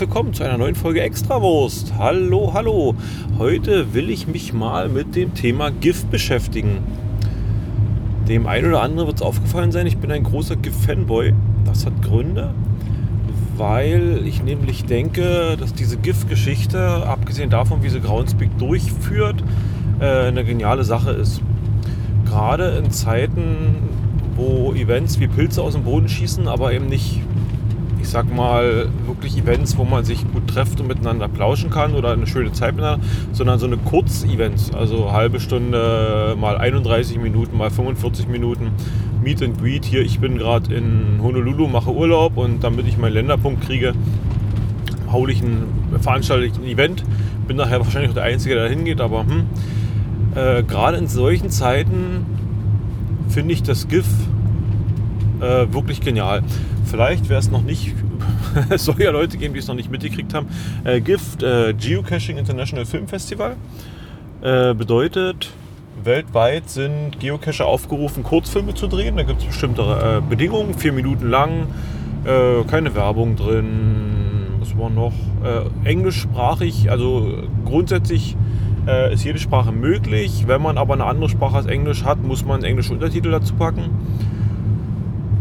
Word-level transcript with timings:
willkommen 0.00 0.32
zu 0.32 0.42
einer 0.44 0.56
neuen 0.56 0.76
Folge 0.76 1.02
Extrawurst. 1.02 1.92
Hallo, 1.98 2.54
hallo. 2.54 2.94
Heute 3.36 3.92
will 3.92 4.08
ich 4.08 4.26
mich 4.26 4.54
mal 4.54 4.88
mit 4.88 5.14
dem 5.14 5.34
Thema 5.34 5.70
Gift 5.70 6.10
beschäftigen. 6.10 6.78
Dem 8.26 8.46
einen 8.46 8.68
oder 8.68 8.80
anderen 8.80 9.08
wird 9.08 9.18
es 9.18 9.22
aufgefallen 9.22 9.72
sein, 9.72 9.86
ich 9.86 9.98
bin 9.98 10.10
ein 10.10 10.22
großer 10.22 10.56
Gift-Fanboy. 10.56 11.34
Das 11.66 11.84
hat 11.84 12.00
Gründe, 12.00 12.54
weil 13.58 14.22
ich 14.24 14.42
nämlich 14.42 14.86
denke, 14.86 15.58
dass 15.60 15.74
diese 15.74 15.98
Gift-Geschichte, 15.98 17.06
abgesehen 17.06 17.50
davon, 17.50 17.82
wie 17.82 17.90
sie 17.90 18.00
Groundspeak 18.00 18.56
durchführt, 18.56 19.44
äh, 20.00 20.28
eine 20.28 20.44
geniale 20.44 20.84
Sache 20.84 21.10
ist. 21.10 21.42
Gerade 22.24 22.78
in 22.82 22.90
Zeiten, 22.90 23.76
wo 24.34 24.72
Events 24.72 25.20
wie 25.20 25.28
Pilze 25.28 25.60
aus 25.60 25.74
dem 25.74 25.82
Boden 25.82 26.08
schießen, 26.08 26.48
aber 26.48 26.72
eben 26.72 26.86
nicht 26.86 27.20
ich 27.29 27.29
sag 28.10 28.34
mal, 28.34 28.88
wirklich 29.06 29.36
Events, 29.38 29.76
wo 29.76 29.84
man 29.84 30.04
sich 30.04 30.24
gut 30.32 30.48
trifft 30.48 30.80
und 30.80 30.88
miteinander 30.88 31.28
plauschen 31.28 31.70
kann 31.70 31.94
oder 31.94 32.12
eine 32.12 32.26
schöne 32.26 32.52
Zeit 32.52 32.74
miteinander, 32.74 33.04
sondern 33.32 33.58
so 33.58 33.66
eine 33.66 33.76
Kurz-Events, 33.76 34.74
also 34.74 35.12
halbe 35.12 35.40
Stunde, 35.40 36.36
mal 36.38 36.58
31 36.58 37.18
Minuten, 37.18 37.56
mal 37.56 37.70
45 37.70 38.28
Minuten 38.28 38.72
Meet 39.22 39.42
and 39.42 39.60
Greet. 39.60 39.84
Hier, 39.84 40.02
ich 40.02 40.18
bin 40.18 40.38
gerade 40.38 40.74
in 40.74 41.20
Honolulu, 41.22 41.68
mache 41.68 41.90
Urlaub 41.92 42.36
und 42.36 42.64
damit 42.64 42.86
ich 42.86 42.98
meinen 42.98 43.14
Länderpunkt 43.14 43.62
kriege, 43.64 43.94
haue 45.10 45.30
ich 45.30 45.42
ein, 45.42 45.64
veranstalte 46.00 46.46
ich 46.46 46.54
ein 46.54 46.64
Event. 46.64 47.04
Bin 47.46 47.56
nachher 47.56 47.80
wahrscheinlich 47.84 48.10
auch 48.10 48.14
der 48.14 48.24
Einzige, 48.24 48.54
der 48.54 48.64
da 48.64 48.70
hingeht, 48.70 49.00
aber 49.00 49.20
hm, 49.20 49.46
äh, 50.34 50.62
gerade 50.62 50.96
in 50.96 51.06
solchen 51.06 51.50
Zeiten 51.50 52.26
finde 53.28 53.54
ich 53.54 53.62
das 53.62 53.88
GIF 53.88 54.06
äh, 55.40 55.72
wirklich 55.72 56.00
genial. 56.00 56.42
Vielleicht 56.90 57.28
wäre 57.28 57.38
es 57.38 57.50
noch 57.50 57.62
nicht, 57.62 57.94
es 58.68 58.84
soll 58.84 58.96
ja 59.00 59.12
Leute 59.12 59.38
geben, 59.38 59.54
die 59.54 59.60
es 59.60 59.68
noch 59.68 59.76
nicht 59.76 59.90
mitgekriegt 59.90 60.34
haben. 60.34 60.48
Äh, 60.82 61.00
GIFT, 61.00 61.42
äh, 61.42 61.72
Geocaching 61.72 62.36
International 62.36 62.84
Film 62.84 63.06
Festival, 63.06 63.54
äh, 64.42 64.74
bedeutet, 64.74 65.50
weltweit 66.02 66.68
sind 66.68 67.20
Geocacher 67.20 67.66
aufgerufen, 67.66 68.24
Kurzfilme 68.24 68.74
zu 68.74 68.88
drehen. 68.88 69.16
Da 69.16 69.22
gibt 69.22 69.40
es 69.40 69.46
bestimmte 69.46 69.82
äh, 69.82 70.28
Bedingungen, 70.28 70.74
vier 70.74 70.92
Minuten 70.92 71.30
lang, 71.30 71.68
äh, 72.24 72.64
keine 72.64 72.94
Werbung 72.96 73.36
drin. 73.36 74.56
Was 74.58 74.76
war 74.76 74.90
noch? 74.90 75.12
englischsprachig, 75.84 76.90
also 76.90 77.32
grundsätzlich 77.64 78.36
ist 79.10 79.24
jede 79.24 79.38
Sprache 79.38 79.72
möglich. 79.72 80.44
Wenn 80.46 80.60
man 80.60 80.76
aber 80.76 80.92
eine 80.92 81.06
andere 81.06 81.30
Sprache 81.30 81.56
als 81.56 81.64
Englisch 81.64 82.04
hat, 82.04 82.22
muss 82.22 82.44
man 82.44 82.62
englische 82.62 82.92
Untertitel 82.92 83.30
dazu 83.30 83.54
packen. 83.54 83.84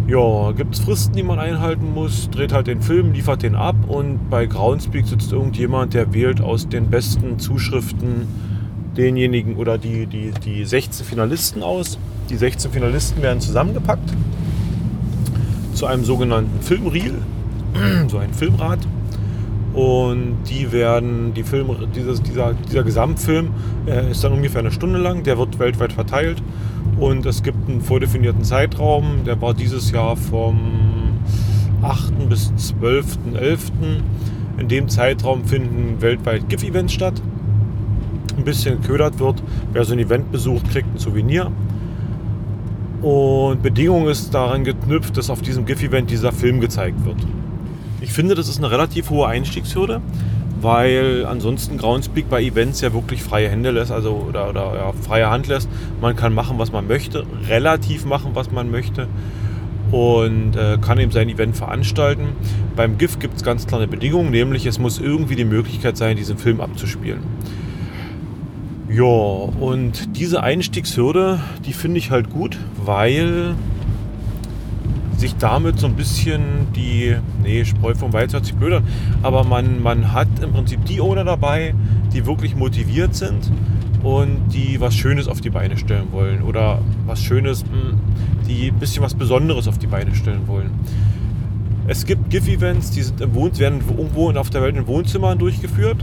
Ja, 0.10 0.54
gibt 0.54 0.74
es 0.74 0.82
Fristen, 0.82 1.16
die 1.16 1.22
man 1.22 1.38
einhalten 1.38 1.94
muss, 1.94 2.32
dreht 2.32 2.52
halt 2.52 2.66
den 2.66 2.82
Film, 2.82 3.14
liefert 3.14 3.44
den 3.44 3.54
ab 3.54 3.76
und 3.88 4.28
bei 4.32 4.48
Groundspeak 4.48 5.06
sitzt 5.06 5.32
irgendjemand, 5.32 5.94
der 5.94 6.16
wählt 6.16 6.42
aus 6.42 6.68
den 6.68 6.90
besten 6.90 7.38
Zuschriften 7.38 8.28
denjenigen 8.98 9.56
oder 9.58 9.78
die, 9.78 10.08
die, 10.08 10.32
die 10.44 10.66
16 10.66 11.06
Finalisten 11.06 11.62
aus. 11.62 12.00
Die 12.28 12.38
16 12.38 12.72
Finalisten 12.72 13.22
werden 13.22 13.40
zusammengepackt 13.40 14.12
zu 15.76 15.86
einem 15.86 16.04
sogenannten 16.04 16.60
Filmreel, 16.64 17.14
so 18.08 18.18
ein 18.18 18.34
Filmrad. 18.34 18.80
Und 19.74 20.38
die 20.50 20.72
werden, 20.72 21.34
die 21.34 21.44
Film, 21.44 21.68
dieses, 21.96 22.22
dieser, 22.22 22.54
dieser 22.54 22.84
Gesamtfilm 22.84 23.50
äh, 23.86 24.12
ist 24.12 24.24
dann 24.24 24.34
ungefähr 24.34 24.62
eine 24.62 24.72
Stunde 24.72 25.00
lang, 25.00 25.24
der 25.24 25.38
wird 25.38 25.60
weltweit 25.60 25.94
verteilt 25.94 26.42
und 27.00 27.26
es 27.26 27.44
gibt 27.44 27.70
einen 27.70 27.82
vordefinierten 27.82 28.44
Zeitraum, 28.44 29.24
der 29.26 29.42
war 29.42 29.54
dieses 29.54 29.92
Jahr 29.92 30.18
vom 30.18 30.60
8. 31.82 32.28
bis 32.28 32.52
12.11. 32.82 33.72
In 34.58 34.68
dem 34.68 34.90
Zeitraum 34.90 35.46
finden 35.46 36.02
weltweit 36.02 36.50
GIF-Events 36.50 36.94
statt. 36.94 37.22
Ein 38.38 38.44
bisschen 38.44 38.82
geködert 38.82 39.20
wird. 39.20 39.42
Wer 39.72 39.86
so 39.86 39.94
ein 39.94 40.00
Event 40.00 40.32
besucht, 40.32 40.70
kriegt 40.70 40.94
ein 40.94 40.98
Souvenir. 40.98 41.52
Und 43.02 43.64
Bedingung 43.64 44.10
ist 44.10 44.34
daran 44.34 44.66
geknüpft, 44.66 45.16
dass 45.16 45.30
auf 45.30 45.42
diesem 45.42 45.66
GIF-Event 45.66 46.12
dieser 46.12 46.34
Film 46.34 46.60
gezeigt 46.60 47.06
wird. 47.06 47.26
Ich 48.02 48.14
finde, 48.14 48.36
das 48.36 48.48
ist 48.48 48.58
eine 48.58 48.72
relativ 48.72 49.10
hohe 49.10 49.28
Einstiegshürde 49.28 50.02
weil 50.62 51.26
ansonsten 51.26 51.78
Groundspeak 51.78 52.30
bei 52.30 52.42
Events 52.44 52.82
ja 52.82 52.94
wirklich 52.94 53.24
freie 53.24 53.50
Hände 53.50 53.72
lässt, 53.72 53.92
also 53.92 54.26
oder, 54.28 54.50
oder 54.50 54.76
ja, 54.76 54.92
freie 54.92 55.30
Hand 55.30 55.48
lässt. 55.48 55.70
Man 56.02 56.16
kann 56.16 56.34
machen, 56.34 56.60
was 56.60 56.72
man 56.72 56.88
möchte, 56.88 57.26
relativ 57.48 58.06
machen, 58.06 58.32
was 58.34 58.52
man 58.52 58.70
möchte 58.70 59.08
und 59.92 60.56
äh, 60.56 60.78
kann 60.80 61.00
eben 61.00 61.12
sein 61.12 61.30
Event 61.30 61.56
veranstalten. 61.56 62.28
Beim 62.76 62.98
GIF 62.98 63.20
gibt 63.20 63.38
es 63.38 63.44
ganz 63.44 63.68
klare 63.68 63.88
Bedingungen, 63.88 64.32
nämlich 64.32 64.66
es 64.66 64.80
muss 64.80 65.00
irgendwie 65.00 65.36
die 65.36 65.46
Möglichkeit 65.46 65.98
sein, 65.98 66.18
diesen 66.18 66.38
Film 66.38 66.62
abzuspielen. 66.62 67.22
Ja, 68.90 69.04
und 69.04 70.18
diese 70.18 70.42
Einstiegshürde, 70.42 71.40
die 71.66 71.74
finde 71.74 72.00
ich 72.00 72.12
halt 72.12 72.30
gut, 72.32 72.58
weil 72.84 73.54
sich 75.20 75.36
damit 75.36 75.80
so 75.80 75.88
ein 75.88 75.96
bisschen 75.96 76.72
die, 76.76 77.16
nee, 77.44 77.66
Spreu 77.66 77.94
vom 77.94 78.14
Weizen 78.14 78.34
hört 78.34 78.46
sich 78.46 78.56
blöd 78.56 78.74
an, 78.74 78.84
aber 79.22 79.44
man, 79.44 79.82
man 79.84 80.14
hat 80.14 80.28
im 80.42 80.52
Prinzip 80.52 80.86
die 80.86 81.02
Owner 81.02 81.26
dabei, 81.26 81.74
die 82.14 82.26
wirklich 82.26 82.56
motiviert 82.56 83.16
sind 83.16 83.52
und 84.02 84.50
die 84.54 84.80
was 84.80 84.96
Schönes 84.96 85.28
auf 85.28 85.42
die 85.42 85.50
Beine 85.50 85.78
stellen 85.78 86.08
wollen 86.12 86.42
oder 86.42 86.80
was 87.06 87.22
Schönes, 87.22 87.64
hm, 87.64 88.00
die 88.48 88.70
ein 88.72 88.80
bisschen 88.80 89.04
was 89.04 89.14
Besonderes 89.14 89.68
auf 89.68 89.78
die 89.78 89.88
Beine 89.88 90.16
stellen 90.16 90.48
wollen. 90.48 90.72
Es 91.88 92.06
gibt 92.06 92.30
GIF-Events, 92.30 92.92
die 92.92 93.02
sind 93.02 93.20
im 93.20 93.34
Wohn 93.34 93.58
werden 93.58 93.82
irgendwo 93.90 94.32
auf 94.32 94.50
der 94.50 94.62
Welt 94.62 94.78
in 94.78 94.88
Wohnzimmern 94.88 95.38
durchgeführt. 95.38 95.98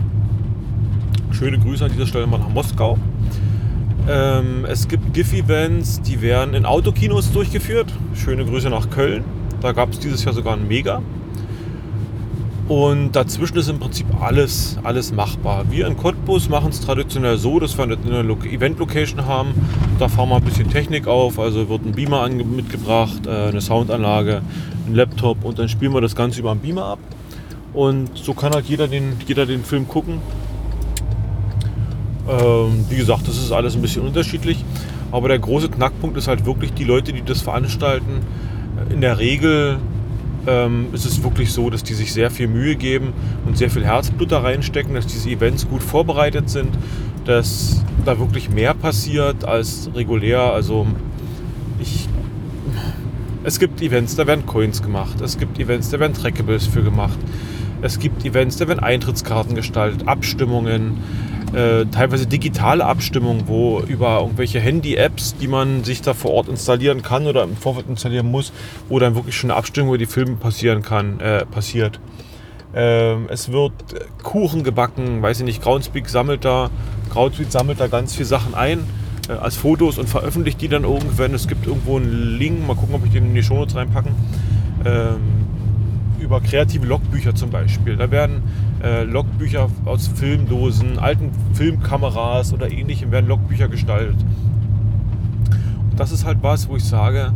Schöne 1.30 1.58
Grüße 1.58 1.84
an 1.84 1.92
dieser 1.92 2.06
Stelle 2.06 2.26
mal 2.26 2.38
nach 2.38 2.48
Moskau. 2.48 2.98
Ähm, 4.08 4.64
es 4.68 4.86
gibt 4.86 5.14
GIF-Events, 5.14 6.00
die 6.02 6.20
werden 6.20 6.54
in 6.54 6.64
Autokinos 6.64 7.32
durchgeführt. 7.32 7.92
Schöne 8.14 8.44
Grüße 8.44 8.70
nach 8.70 8.88
Köln. 8.90 9.24
Da 9.60 9.72
gab 9.72 9.90
es 9.90 9.98
dieses 9.98 10.24
Jahr 10.24 10.32
sogar 10.32 10.54
ein 10.54 10.68
Mega. 10.68 11.02
Und 12.68 13.12
dazwischen 13.12 13.56
ist 13.56 13.68
im 13.68 13.78
Prinzip 13.78 14.06
alles, 14.20 14.76
alles 14.84 15.12
machbar. 15.12 15.64
Wir 15.70 15.86
in 15.86 15.96
Cottbus 15.96 16.48
machen 16.48 16.70
es 16.70 16.80
traditionell 16.80 17.36
so, 17.36 17.58
dass 17.58 17.76
wir 17.78 17.84
eine 17.84 17.94
Event-Location 17.94 19.26
haben. 19.26 19.54
Da 19.98 20.08
fahren 20.08 20.28
wir 20.28 20.36
ein 20.36 20.44
bisschen 20.44 20.70
Technik 20.70 21.08
auf. 21.08 21.38
Also 21.38 21.68
wird 21.68 21.84
ein 21.84 21.92
Beamer 21.92 22.28
mitgebracht, 22.28 23.26
äh, 23.26 23.48
eine 23.48 23.60
Soundanlage, 23.60 24.42
ein 24.86 24.94
Laptop 24.94 25.44
und 25.44 25.58
dann 25.58 25.68
spielen 25.68 25.92
wir 25.94 26.00
das 26.00 26.14
Ganze 26.14 26.40
über 26.40 26.52
einen 26.52 26.60
Beamer 26.60 26.84
ab. 26.84 26.98
Und 27.72 28.16
so 28.16 28.34
kann 28.34 28.52
halt 28.52 28.66
jeder 28.66 28.86
den, 28.86 29.16
jeder 29.26 29.46
den 29.46 29.64
Film 29.64 29.88
gucken 29.88 30.20
ähm, 32.28 32.84
wie 32.88 32.96
gesagt, 32.96 33.28
das 33.28 33.36
ist 33.36 33.52
alles 33.52 33.74
ein 33.76 33.82
bisschen 33.82 34.02
unterschiedlich. 34.02 34.64
Aber 35.12 35.28
der 35.28 35.38
große 35.38 35.68
Knackpunkt 35.68 36.16
ist 36.16 36.28
halt 36.28 36.44
wirklich 36.46 36.72
die 36.72 36.84
Leute, 36.84 37.12
die 37.12 37.22
das 37.22 37.42
veranstalten. 37.42 38.20
In 38.90 39.00
der 39.00 39.18
Regel 39.18 39.78
ähm, 40.46 40.86
ist 40.92 41.04
es 41.04 41.22
wirklich 41.22 41.52
so, 41.52 41.70
dass 41.70 41.82
die 41.82 41.94
sich 41.94 42.12
sehr 42.12 42.30
viel 42.30 42.48
Mühe 42.48 42.76
geben 42.76 43.12
und 43.44 43.56
sehr 43.56 43.70
viel 43.70 43.84
Herzblut 43.84 44.32
da 44.32 44.40
reinstecken, 44.40 44.94
dass 44.94 45.06
diese 45.06 45.30
Events 45.30 45.68
gut 45.68 45.82
vorbereitet 45.82 46.50
sind, 46.50 46.70
dass 47.24 47.82
da 48.04 48.18
wirklich 48.18 48.50
mehr 48.50 48.74
passiert 48.74 49.44
als 49.44 49.90
regulär. 49.94 50.40
Also 50.40 50.86
ich, 51.80 52.08
es 53.44 53.58
gibt 53.58 53.82
Events, 53.82 54.16
da 54.16 54.26
werden 54.26 54.46
Coins 54.46 54.82
gemacht. 54.82 55.20
Es 55.20 55.38
gibt 55.38 55.58
Events, 55.58 55.90
da 55.90 56.00
werden 56.00 56.14
Trackables 56.14 56.66
für 56.66 56.82
gemacht. 56.82 57.18
Es 57.82 57.98
gibt 57.98 58.24
Events, 58.24 58.56
da 58.56 58.68
werden 58.68 58.80
Eintrittskarten 58.80 59.54
gestaltet, 59.54 60.08
Abstimmungen 60.08 60.98
äh, 61.54 61.86
teilweise 61.86 62.26
digitale 62.26 62.84
Abstimmung, 62.84 63.44
wo 63.46 63.80
über 63.80 64.20
irgendwelche 64.20 64.60
Handy-Apps, 64.60 65.36
die 65.36 65.48
man 65.48 65.84
sich 65.84 66.02
da 66.02 66.14
vor 66.14 66.32
Ort 66.32 66.48
installieren 66.48 67.02
kann 67.02 67.26
oder 67.26 67.44
im 67.44 67.56
Vorfeld 67.56 67.88
installieren 67.88 68.30
muss, 68.30 68.52
wo 68.88 68.98
dann 68.98 69.14
wirklich 69.14 69.36
schon 69.36 69.50
eine 69.50 69.58
Abstimmung 69.58 69.90
über 69.90 69.98
die 69.98 70.06
Filme 70.06 70.36
passieren 70.36 70.82
kann, 70.82 71.20
äh, 71.20 71.46
passiert. 71.46 72.00
Ähm, 72.74 73.26
es 73.30 73.52
wird 73.52 73.72
Kuchen 74.22 74.64
gebacken, 74.64 75.22
weiß 75.22 75.40
ich 75.40 75.44
nicht, 75.46 75.62
Groundspeak 75.62 76.08
sammelt 76.08 76.44
da, 76.44 76.70
Groundspeak 77.10 77.50
sammelt 77.50 77.80
da 77.80 77.86
ganz 77.86 78.14
viele 78.14 78.26
Sachen 78.26 78.54
ein 78.54 78.80
äh, 79.28 79.32
als 79.32 79.56
Fotos 79.56 79.98
und 79.98 80.08
veröffentlicht 80.08 80.60
die 80.60 80.68
dann 80.68 80.84
irgendwann. 80.84 81.32
Es 81.34 81.48
gibt 81.48 81.66
irgendwo 81.66 81.96
einen 81.96 82.38
Link, 82.38 82.66
mal 82.66 82.76
gucken, 82.76 82.94
ob 82.94 83.04
ich 83.04 83.12
den 83.12 83.26
in 83.26 83.34
die 83.34 83.42
Shownotes 83.42 83.76
reinpacken. 83.76 84.12
Ähm, 84.84 85.45
über 86.18 86.40
kreative 86.40 86.86
Logbücher 86.86 87.34
zum 87.34 87.50
Beispiel. 87.50 87.96
Da 87.96 88.10
werden 88.10 88.42
äh, 88.82 89.04
Logbücher 89.04 89.68
aus 89.84 90.08
Filmdosen, 90.08 90.98
alten 90.98 91.30
Filmkameras 91.54 92.52
oder 92.52 92.70
ähnlichem 92.70 93.10
werden 93.10 93.26
Logbücher 93.26 93.68
gestaltet. 93.68 94.16
Und 95.90 96.00
das 96.00 96.12
ist 96.12 96.24
halt 96.24 96.38
was, 96.42 96.68
wo 96.68 96.76
ich 96.76 96.84
sage, 96.84 97.32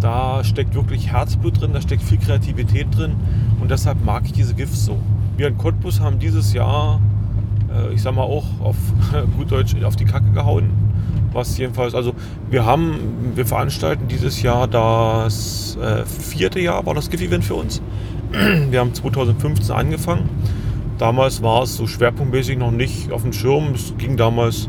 da 0.00 0.44
steckt 0.44 0.74
wirklich 0.74 1.12
Herzblut 1.12 1.60
drin, 1.60 1.72
da 1.72 1.80
steckt 1.80 2.02
viel 2.02 2.18
Kreativität 2.18 2.86
drin 2.96 3.14
und 3.60 3.70
deshalb 3.70 4.04
mag 4.04 4.24
ich 4.26 4.32
diese 4.32 4.54
GIFs 4.54 4.84
so. 4.84 4.98
Wir 5.36 5.48
in 5.48 5.58
Cottbus 5.58 6.00
haben 6.00 6.18
dieses 6.18 6.52
Jahr, 6.52 7.00
äh, 7.72 7.92
ich 7.94 8.02
sag 8.02 8.14
mal 8.14 8.22
auch 8.22 8.44
auf 8.60 8.76
gut 9.36 9.50
Deutsch, 9.50 9.74
auf 9.82 9.96
die 9.96 10.04
Kacke 10.04 10.30
gehauen, 10.30 10.70
Was 11.32 11.58
jedenfalls, 11.58 11.94
also 11.94 12.14
wir 12.50 12.64
haben, 12.64 13.32
wir 13.34 13.46
veranstalten 13.46 14.08
dieses 14.08 14.42
Jahr 14.42 14.66
das 14.66 15.76
äh, 15.80 16.04
vierte 16.04 16.60
Jahr, 16.60 16.86
war 16.86 16.94
das 16.94 17.10
GIF-Event 17.10 17.44
für 17.44 17.54
uns. 17.54 17.82
Wir 18.70 18.80
haben 18.80 18.92
2015 18.92 19.74
angefangen. 19.74 20.28
Damals 20.98 21.42
war 21.42 21.62
es 21.62 21.76
so 21.76 21.86
schwerpunktmäßig 21.86 22.58
noch 22.58 22.72
nicht 22.72 23.10
auf 23.10 23.22
dem 23.22 23.32
Schirm. 23.32 23.72
Es 23.74 23.94
ging 23.96 24.18
damals, 24.18 24.68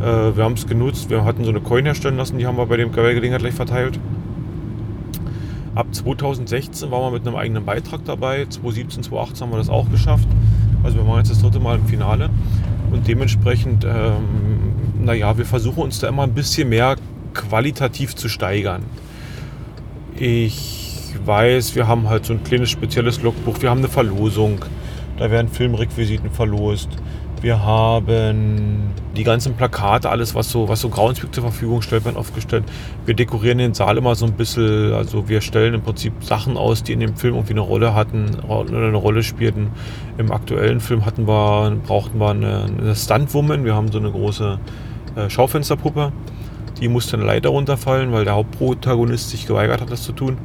äh, 0.00 0.36
wir 0.36 0.44
haben 0.44 0.54
es 0.54 0.66
genutzt, 0.66 1.08
wir 1.08 1.24
hatten 1.24 1.44
so 1.44 1.50
eine 1.50 1.60
Coin 1.60 1.84
herstellen 1.84 2.16
lassen, 2.16 2.36
die 2.36 2.46
haben 2.46 2.58
wir 2.58 2.66
bei 2.66 2.76
dem 2.76 2.92
Gelegenheit 2.92 3.40
gleich 3.40 3.54
verteilt. 3.54 3.98
Ab 5.74 5.86
2016 5.92 6.90
waren 6.90 7.00
wir 7.00 7.10
mit 7.12 7.26
einem 7.26 7.36
eigenen 7.36 7.64
Beitrag 7.64 8.04
dabei. 8.04 8.44
2017, 8.46 9.04
2018 9.04 9.46
haben 9.46 9.52
wir 9.52 9.58
das 9.58 9.70
auch 9.70 9.88
geschafft. 9.90 10.28
Also 10.82 10.98
wir 10.98 11.06
waren 11.06 11.18
jetzt 11.18 11.30
das 11.30 11.40
dritte 11.40 11.60
Mal 11.60 11.78
im 11.78 11.86
Finale. 11.86 12.28
Und 12.90 13.08
dementsprechend, 13.08 13.84
ähm, 13.84 14.71
naja, 15.04 15.36
wir 15.36 15.46
versuchen 15.46 15.82
uns 15.82 15.98
da 15.98 16.08
immer 16.08 16.22
ein 16.24 16.34
bisschen 16.34 16.68
mehr 16.68 16.96
qualitativ 17.34 18.14
zu 18.14 18.28
steigern. 18.28 18.82
Ich 20.16 21.14
weiß, 21.24 21.74
wir 21.74 21.86
haben 21.86 22.08
halt 22.08 22.26
so 22.26 22.32
ein 22.32 22.42
kleines 22.44 22.70
spezielles 22.70 23.22
Logbuch, 23.22 23.60
wir 23.60 23.70
haben 23.70 23.78
eine 23.78 23.88
Verlosung, 23.88 24.64
da 25.18 25.30
werden 25.30 25.48
Filmrequisiten 25.48 26.30
verlost. 26.30 26.88
Wir 27.42 27.64
haben 27.64 28.92
die 29.16 29.24
ganzen 29.24 29.54
Plakate, 29.54 30.08
alles, 30.08 30.32
was 30.32 30.48
so, 30.48 30.68
was 30.68 30.80
so 30.80 30.88
Groundspeak 30.88 31.34
zur 31.34 31.42
Verfügung 31.42 31.82
stellt, 31.82 32.04
werden 32.04 32.16
aufgestellt. 32.16 32.62
Wir 33.04 33.14
dekorieren 33.14 33.58
den 33.58 33.74
Saal 33.74 33.98
immer 33.98 34.14
so 34.14 34.26
ein 34.26 34.34
bisschen, 34.34 34.92
also 34.92 35.28
wir 35.28 35.40
stellen 35.40 35.74
im 35.74 35.82
Prinzip 35.82 36.12
Sachen 36.20 36.56
aus, 36.56 36.84
die 36.84 36.92
in 36.92 37.00
dem 37.00 37.16
Film 37.16 37.34
irgendwie 37.34 37.54
eine 37.54 37.62
Rolle 37.62 37.94
hatten 37.94 38.36
oder 38.46 38.76
eine 38.76 38.96
Rolle 38.96 39.24
spielten. 39.24 39.72
Im 40.18 40.30
aktuellen 40.30 40.78
Film 40.78 41.04
hatten 41.04 41.26
wir, 41.26 41.76
brauchten 41.84 42.20
wir 42.20 42.30
eine, 42.30 42.70
eine 42.78 42.94
Stuntwoman. 42.94 43.64
Wir 43.64 43.74
haben 43.74 43.90
so 43.90 43.98
eine 43.98 44.12
große 44.12 44.60
äh, 45.16 45.30
Schaufensterpuppe. 45.30 46.12
Die 46.80 46.88
musste 46.88 47.16
eine 47.16 47.26
Leiter 47.26 47.50
runterfallen, 47.50 48.12
weil 48.12 48.24
der 48.24 48.34
Hauptprotagonist 48.34 49.30
sich 49.30 49.46
geweigert 49.46 49.80
hat, 49.80 49.90
das 49.90 50.02
zu 50.02 50.12
tun. 50.12 50.38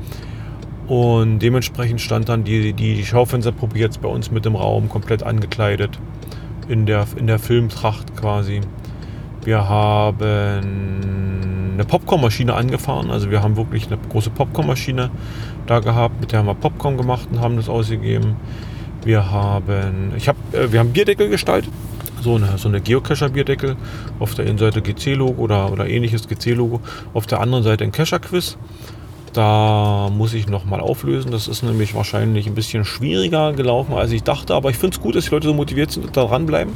Und 0.88 1.40
dementsprechend 1.40 2.00
stand 2.00 2.30
dann 2.30 2.44
die, 2.44 2.74
die 2.74 3.06
Schaufensterpuppe 3.06 3.78
jetzt 3.78 4.02
bei 4.02 4.08
uns 4.08 4.32
mit 4.32 4.46
im 4.46 4.56
Raum 4.56 4.88
komplett 4.88 5.24
angekleidet 5.24 6.00
in 6.70 6.86
der, 6.86 7.06
in 7.18 7.28
der 7.28 7.40
Filmtracht 7.40 8.16
quasi. 8.16 8.62
Wir 9.44 9.68
haben 9.68 11.08
eine 11.78 11.86
Popcornmaschine 11.86 12.54
angefahren. 12.54 13.12
Also 13.12 13.32
wir 13.32 13.44
haben 13.44 13.56
wirklich 13.56 13.88
eine 13.88 13.98
große 14.10 14.30
Popcornmaschine 14.30 15.12
da 15.68 15.80
gehabt, 15.80 16.20
mit 16.20 16.32
der 16.32 16.40
haben 16.40 16.48
wir 16.48 16.56
Popcorn 16.56 16.98
gemacht 16.98 17.28
und 17.32 17.40
haben 17.40 17.56
das 17.56 17.70
ausgegeben. 17.70 18.36
Wir 19.04 19.32
haben, 19.32 20.14
ich 20.18 20.28
habe, 20.28 20.38
äh, 20.54 20.72
wir 20.72 20.80
haben 20.80 20.92
Bierdeckel 20.92 21.30
gestaltet. 21.30 21.72
So 22.22 22.36
eine, 22.36 22.58
so 22.58 22.68
eine 22.68 22.82
Geocacher-Bierdeckel. 22.82 23.76
Auf 24.20 24.36
der 24.36 24.46
Innenseite 24.46 24.82
GC-Logo 24.82 25.42
oder, 25.42 25.72
oder 25.72 25.88
ähnliches 25.88 26.28
GC-Logo. 26.28 26.82
Auf 27.14 27.28
der 27.28 27.40
anderen 27.40 27.64
Seite 27.64 27.84
ein 27.84 27.92
Cacher-Quiz. 27.92 28.58
Da 29.34 30.10
muss 30.12 30.34
ich 30.34 30.48
nochmal 30.48 30.80
auflösen. 30.80 31.32
Das 31.32 31.48
ist 31.48 31.62
nämlich 31.62 31.94
wahrscheinlich 31.94 32.48
ein 32.48 32.56
bisschen 32.56 32.86
schwieriger 32.86 33.54
gelaufen, 33.54 33.94
als 33.94 34.12
ich 34.12 34.24
dachte. 34.24 34.56
Aber 34.56 34.70
ich 34.70 34.78
finde 34.78 34.96
es 34.98 35.02
gut, 35.02 35.16
dass 35.16 35.26
die 35.26 35.32
Leute 35.32 35.48
so 35.48 35.54
motiviert 35.54 35.92
sind 35.92 36.06
und 36.06 36.18
da 36.18 36.26
dranbleiben. 36.26 36.74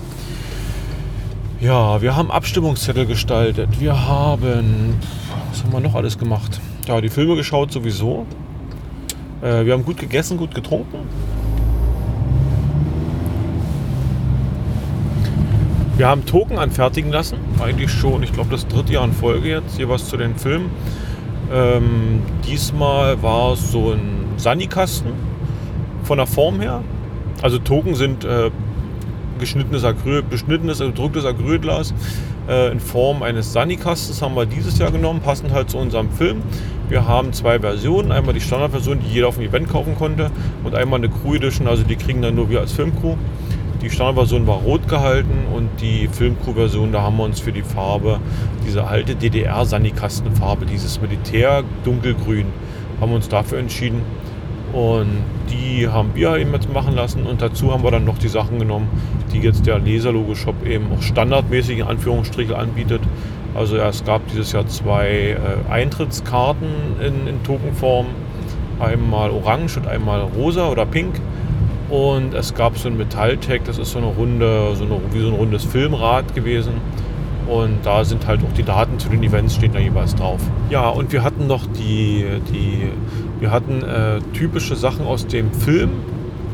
Ja, 1.60 2.02
wir 2.02 2.16
haben 2.16 2.32
Abstimmungszettel 2.32 3.06
gestaltet. 3.06 3.80
Wir 3.80 4.08
haben. 4.08 4.96
Was 5.52 5.64
haben 5.64 5.74
wir 5.74 5.80
noch 5.80 5.96
alles 5.96 6.18
gemacht? 6.18 6.60
Ja, 6.88 7.02
die 7.02 7.10
Filme 7.10 7.36
geschaut 7.36 7.72
sowieso. 7.72 8.26
Äh, 9.42 9.66
wir 9.66 9.74
haben 9.74 9.86
gut 9.86 9.98
gegessen, 9.98 10.38
gut 10.38 10.56
getrunken. 10.56 11.00
Wir 16.02 16.08
haben 16.08 16.26
Token 16.26 16.58
anfertigen 16.58 17.12
lassen. 17.12 17.38
Eigentlich 17.64 17.92
schon, 17.92 18.24
ich 18.24 18.34
glaube, 18.34 18.50
das 18.50 18.68
dritte 18.68 18.94
Jahr 18.94 19.06
in 19.06 19.14
Folge 19.14 19.50
jetzt. 19.50 19.78
Hier 19.78 19.88
was 19.88 20.10
zu 20.10 20.18
den 20.18 20.36
Filmen. 20.36 20.72
Ähm, 21.54 22.24
diesmal 22.44 23.22
war 23.22 23.54
es 23.54 23.72
so 23.72 23.92
ein 23.92 24.26
Sani-Kasten 24.36 25.12
von 26.02 26.18
der 26.18 26.26
Form 26.26 26.60
her. 26.60 26.84
Also 27.44 27.60
Token 27.60 27.94
sind 27.94 28.26
äh, 28.26 28.50
geschnittenes 29.38 29.84
Acryl, 29.84 30.24
beschnittenes, 30.24 30.80
gedrucktes 30.80 31.24
Acrylglas 31.24 31.94
äh, 32.50 32.72
in 32.72 32.80
Form 32.80 33.22
eines 33.22 33.54
Sani-Kastens 33.54 34.24
haben 34.24 34.36
wir 34.36 34.48
dieses 34.48 34.80
Jahr 34.80 34.90
genommen, 34.90 35.20
passend 35.22 35.54
halt 35.54 35.70
zu 35.70 35.78
unserem 35.78 36.10
Film. 36.10 36.42
Wir 36.90 37.08
haben 37.08 37.32
zwei 37.32 37.60
Versionen, 37.60 38.12
einmal 38.12 38.34
die 38.34 38.42
Standardversion, 38.42 39.02
die 39.02 39.14
jeder 39.14 39.28
auf 39.28 39.36
dem 39.36 39.48
Event 39.48 39.70
kaufen 39.70 39.94
konnte 39.96 40.32
und 40.64 40.74
einmal 40.74 41.00
eine 41.00 41.10
Crew 41.10 41.36
Edition, 41.36 41.68
also 41.68 41.84
die 41.84 41.96
kriegen 41.96 42.24
dann 42.24 42.34
nur 42.34 42.50
wir 42.50 42.60
als 42.60 42.72
Filmcrew. 42.72 43.18
Die 43.82 43.90
Standardversion 43.90 44.46
war 44.46 44.58
rot 44.58 44.88
gehalten 44.88 45.48
und 45.56 45.70
die 45.82 46.08
Filmcrew-Version, 46.08 46.92
da 46.92 47.02
haben 47.02 47.18
wir 47.18 47.24
uns 47.24 47.40
für 47.40 47.52
die 47.52 47.64
Farbe, 47.64 48.20
diese 48.66 48.86
alte 48.86 49.16
DDR-Sanikastenfarbe, 49.16 50.68
dieses 50.68 51.02
Militär 51.02 51.64
dunkelgrün, 51.84 52.46
haben 53.00 53.12
wir 53.12 53.16
uns 53.16 53.28
dafür 53.28 53.58
entschieden. 53.58 54.04
Und 54.72 55.24
die 55.50 55.88
haben 55.88 56.12
wir 56.14 56.38
eben 56.38 56.54
jetzt 56.54 56.72
machen 56.72 56.96
lassen 56.96 57.26
und 57.26 57.42
dazu 57.42 57.74
haben 57.74 57.84
wir 57.84 57.92
dann 57.92 58.06
noch 58.06 58.20
die 58.20 58.28
Sachen 58.28 58.60
genommen, 58.60 58.88
die 59.34 59.40
jetzt 59.40 59.66
der 59.66 59.80
Laserlogo-Shop 59.80 60.66
eben 60.66 60.86
auch 60.94 61.02
standardmäßig 61.02 61.80
in 61.80 61.88
Anführungsstrichen 61.88 62.54
anbietet. 62.54 63.02
Also 63.56 63.78
es 63.78 64.06
gab 64.06 64.26
dieses 64.28 64.52
Jahr 64.52 64.68
zwei 64.68 65.10
äh, 65.10 65.72
Eintrittskarten 65.72 66.70
in, 67.02 67.28
in 67.28 67.44
Tokenform, 67.44 68.06
einmal 68.80 69.32
orange 69.32 69.78
und 69.78 69.88
einmal 69.88 70.22
rosa 70.22 70.70
oder 70.70 70.86
pink. 70.86 71.16
Und 71.92 72.34
es 72.34 72.56
gab 72.56 72.78
so 72.78 72.88
ein 72.88 72.96
Metalltag, 72.98 73.66
das 73.66 73.78
ist 73.78 73.92
so 73.92 73.98
eine 73.98 74.08
runde, 74.08 74.74
so 74.76 74.86
eine, 74.86 74.98
wie 75.12 75.20
so 75.20 75.28
ein 75.28 75.34
rundes 75.34 75.66
Filmrad 75.66 76.34
gewesen. 76.34 76.74
Und 77.48 77.80
da 77.84 78.06
sind 78.06 78.26
halt 78.28 78.40
auch 78.42 78.54
die 78.54 78.64
Daten 78.64 78.98
zu 78.98 79.10
den 79.10 79.22
Events 79.24 79.56
stehen 79.56 79.74
da 79.74 79.80
jeweils 79.80 80.16
drauf. 80.16 80.40
Ja, 80.70 80.88
und 80.88 81.12
wir 81.12 81.22
hatten 81.22 81.48
noch 81.48 81.66
die, 81.68 82.26
die 82.54 82.90
wir 83.42 83.52
hatten 83.52 83.82
äh, 83.82 84.22
typische 84.34 84.76
Sachen 84.76 85.06
aus 85.06 85.28
dem 85.28 85.52
Film, 85.52 85.90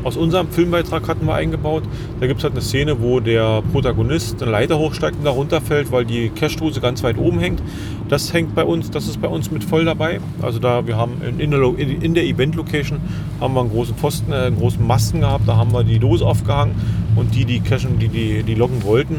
aus 0.04 0.16
unserem 0.16 0.48
Filmbeitrag 0.48 1.08
hatten 1.08 1.26
wir 1.26 1.34
eingebaut. 1.34 1.82
Da 2.20 2.26
gibt 2.26 2.38
es 2.38 2.44
halt 2.44 2.54
eine 2.54 2.62
Szene, 2.62 3.00
wo 3.00 3.20
der 3.20 3.62
Protagonist 3.72 4.42
eine 4.42 4.52
Leiter 4.52 4.78
hochsteigt 4.78 5.18
und 5.18 5.24
da 5.24 5.30
runterfällt, 5.30 5.90
weil 5.92 6.04
die 6.04 6.30
Cashdose 6.30 6.80
ganz 6.80 7.02
weit 7.02 7.18
oben 7.18 7.38
hängt. 7.40 7.62
Das 8.08 8.32
hängt 8.32 8.54
bei 8.54 8.64
uns, 8.64 8.90
das 8.90 9.06
ist 9.06 9.20
bei 9.20 9.28
uns 9.28 9.50
mit 9.50 9.64
voll 9.64 9.84
dabei. 9.84 10.20
Also 10.40 10.58
da, 10.58 10.86
wir 10.86 10.96
haben 10.96 11.20
in 11.38 11.50
der, 11.50 11.62
in 11.78 12.14
der 12.14 12.24
Event-Location 12.24 13.00
haben 13.40 13.54
wir 13.54 13.60
einen 13.60 13.70
großen 13.70 13.94
Pfosten, 13.96 14.32
äh, 14.32 14.36
einen 14.36 14.58
großen 14.58 14.84
Masten 14.86 15.20
gehabt, 15.20 15.46
da 15.46 15.56
haben 15.56 15.72
wir 15.72 15.84
die 15.84 15.98
Dose 15.98 16.24
aufgehangen 16.24 16.74
und 17.16 17.34
die, 17.34 17.44
die 17.44 17.60
cashen, 17.60 17.98
die, 17.98 18.08
die, 18.08 18.42
die 18.42 18.54
loggen 18.54 18.82
wollten, 18.84 19.16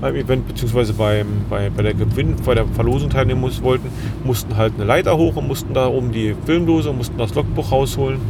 beim 0.00 0.14
Event 0.14 0.46
beziehungsweise 0.46 0.92
beim, 0.92 1.26
bei, 1.48 1.70
bei, 1.70 1.82
der 1.82 1.94
Gewinn, 1.94 2.36
bei 2.44 2.54
der 2.54 2.66
Verlosung 2.66 3.10
teilnehmen 3.10 3.40
muss, 3.40 3.62
wollten, 3.62 3.88
mussten 4.24 4.56
halt 4.56 4.74
eine 4.76 4.84
Leiter 4.84 5.16
hoch 5.16 5.36
und 5.36 5.48
mussten 5.48 5.74
da 5.74 5.88
oben 5.88 6.12
die 6.12 6.34
Filmdose, 6.44 6.92
mussten 6.92 7.18
das 7.18 7.34
Logbuch 7.34 7.72
rausholen 7.72 8.20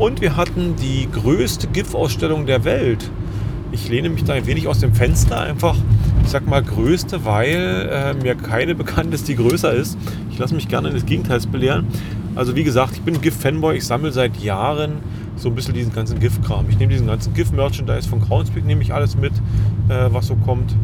und 0.00 0.22
wir 0.22 0.34
hatten 0.34 0.76
die 0.76 1.08
größte 1.12 1.66
GIF-Ausstellung 1.66 2.46
der 2.46 2.64
Welt. 2.64 3.10
Ich 3.70 3.90
lehne 3.90 4.08
mich 4.08 4.24
da 4.24 4.32
ein 4.32 4.46
wenig 4.46 4.66
aus 4.66 4.80
dem 4.80 4.94
Fenster, 4.94 5.38
einfach, 5.38 5.76
ich 6.24 6.30
sag 6.30 6.48
mal, 6.48 6.62
größte, 6.62 7.26
weil 7.26 7.88
äh, 7.92 8.14
mir 8.14 8.34
keine 8.34 8.74
bekannt 8.74 9.12
ist, 9.12 9.28
die 9.28 9.36
größer 9.36 9.72
ist. 9.72 9.98
Ich 10.30 10.38
lasse 10.38 10.54
mich 10.54 10.68
gerne 10.68 10.88
des 10.88 11.04
Gegenteils 11.04 11.46
belehren. 11.46 11.86
Also 12.34 12.56
wie 12.56 12.64
gesagt, 12.64 12.94
ich 12.94 13.02
bin 13.02 13.20
GIF-Fanboy, 13.20 13.76
ich 13.76 13.86
sammle 13.86 14.10
seit 14.10 14.38
Jahren 14.38 15.00
so 15.36 15.50
ein 15.50 15.54
bisschen 15.54 15.74
diesen 15.74 15.92
ganzen 15.92 16.18
GIF-Kram. 16.18 16.64
Ich 16.70 16.78
nehme 16.78 16.92
diesen 16.92 17.06
ganzen 17.06 17.34
GIF-Merchandise 17.34 18.08
von 18.08 18.22
Groundspeak, 18.22 18.64
nehme 18.64 18.82
ich 18.82 18.94
alles 18.94 19.18
mit, 19.18 19.34
äh, 19.90 20.08
was 20.10 20.28
so 20.28 20.34
kommt 20.34 20.74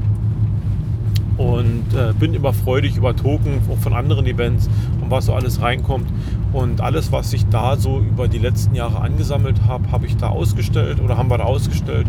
und 1.39 1.85
äh, 1.95 2.13
bin 2.19 2.35
immer 2.35 2.53
freudig 2.53 2.97
über 2.97 3.15
Token 3.15 3.61
von 3.81 3.93
anderen 3.93 4.27
Events 4.27 4.69
und 5.03 5.11
was 5.11 5.27
so 5.27 5.35
alles 5.35 5.61
reinkommt. 5.61 6.09
Und 6.53 6.81
alles, 6.81 7.13
was 7.13 7.33
ich 7.33 7.47
da 7.47 7.77
so 7.77 7.99
über 7.99 8.29
die 8.29 8.39
letzten 8.39 8.75
Jahre 8.75 9.01
angesammelt 9.01 9.65
habe, 9.67 9.91
habe 9.93 10.07
ich 10.07 10.17
da 10.17 10.29
ausgestellt 10.29 11.01
oder 11.01 11.19
haben 11.19 11.29
wir 11.29 11.39
da 11.39 11.45
ausgestellt. 11.45 12.07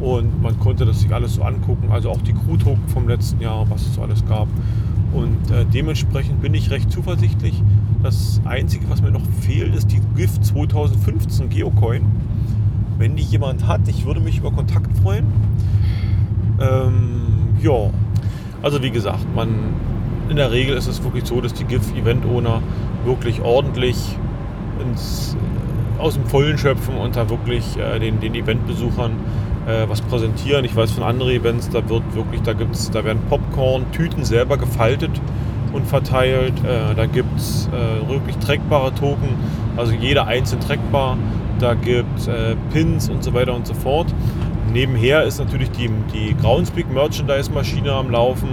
Und 0.00 0.42
man 0.42 0.58
konnte 0.58 0.84
das 0.84 1.00
sich 1.00 1.12
alles 1.12 1.34
so 1.34 1.42
angucken, 1.42 1.90
also 1.90 2.10
auch 2.10 2.20
die 2.20 2.32
Crew-Token 2.32 2.88
vom 2.88 3.08
letzten 3.08 3.40
Jahr, 3.40 3.68
was 3.70 3.82
es 3.82 3.94
so 3.94 4.02
alles 4.02 4.24
gab. 4.26 4.48
Und 5.12 5.50
äh, 5.50 5.64
dementsprechend 5.64 6.42
bin 6.42 6.52
ich 6.54 6.70
recht 6.70 6.90
zuversichtlich. 6.90 7.62
Das 8.02 8.40
Einzige, 8.44 8.88
was 8.90 9.02
mir 9.02 9.10
noch 9.10 9.24
fehlt, 9.40 9.74
ist 9.74 9.90
die 9.90 10.00
GIF 10.16 10.40
2015 10.40 11.48
Geocoin. 11.48 12.02
Wenn 12.98 13.16
die 13.16 13.22
jemand 13.22 13.66
hat, 13.66 13.88
ich 13.88 14.04
würde 14.06 14.20
mich 14.20 14.38
über 14.38 14.50
Kontakt 14.50 14.96
freuen. 14.98 15.26
Ähm, 16.60 17.56
ja, 17.62 17.90
also 18.62 18.82
wie 18.82 18.90
gesagt, 18.90 19.26
man, 19.34 19.48
in 20.28 20.36
der 20.36 20.50
Regel 20.50 20.76
ist 20.76 20.86
es 20.86 21.02
wirklich 21.02 21.24
so, 21.26 21.40
dass 21.40 21.54
die 21.54 21.64
GIF-Event-Owner 21.64 22.62
wirklich 23.04 23.40
ordentlich 23.40 23.96
ins, 24.80 25.36
aus 25.98 26.14
dem 26.14 26.26
Vollen 26.26 26.58
schöpfen 26.58 26.96
und 26.96 27.16
da 27.16 27.28
wirklich 27.30 27.76
äh, 27.76 27.98
den, 27.98 28.20
den 28.20 28.34
Eventbesuchern 28.34 29.12
äh, 29.66 29.88
was 29.88 30.00
präsentieren. 30.00 30.64
Ich 30.64 30.74
weiß 30.74 30.92
von 30.92 31.02
anderen 31.02 31.32
Events, 31.32 31.68
da 31.70 31.88
wird 31.88 32.02
wirklich, 32.14 32.42
da 32.42 32.52
gibt's, 32.52 32.90
da 32.90 33.04
werden 33.04 33.20
Popcorn-Tüten 33.28 34.24
selber 34.24 34.56
gefaltet 34.56 35.10
und 35.72 35.86
verteilt. 35.86 36.54
Äh, 36.64 36.94
da 36.94 37.06
gibt 37.06 37.38
es 37.38 37.68
äh, 37.68 38.08
wirklich 38.08 38.36
trackbare 38.38 38.94
Token, 38.94 39.28
also 39.76 39.92
jeder 39.92 40.26
einzeln 40.26 40.60
trackbar. 40.60 41.16
Da 41.58 41.74
gibt 41.74 42.18
es 42.18 42.28
äh, 42.28 42.54
Pins 42.72 43.08
und 43.08 43.24
so 43.24 43.32
weiter 43.32 43.54
und 43.54 43.66
so 43.66 43.74
fort. 43.74 44.12
Nebenher 44.76 45.22
ist 45.22 45.38
natürlich 45.38 45.70
die, 45.70 45.90
die 46.12 46.36
Groundspeak 46.36 46.92
Merchandise 46.92 47.50
Maschine 47.50 47.92
am 47.92 48.10
Laufen 48.10 48.48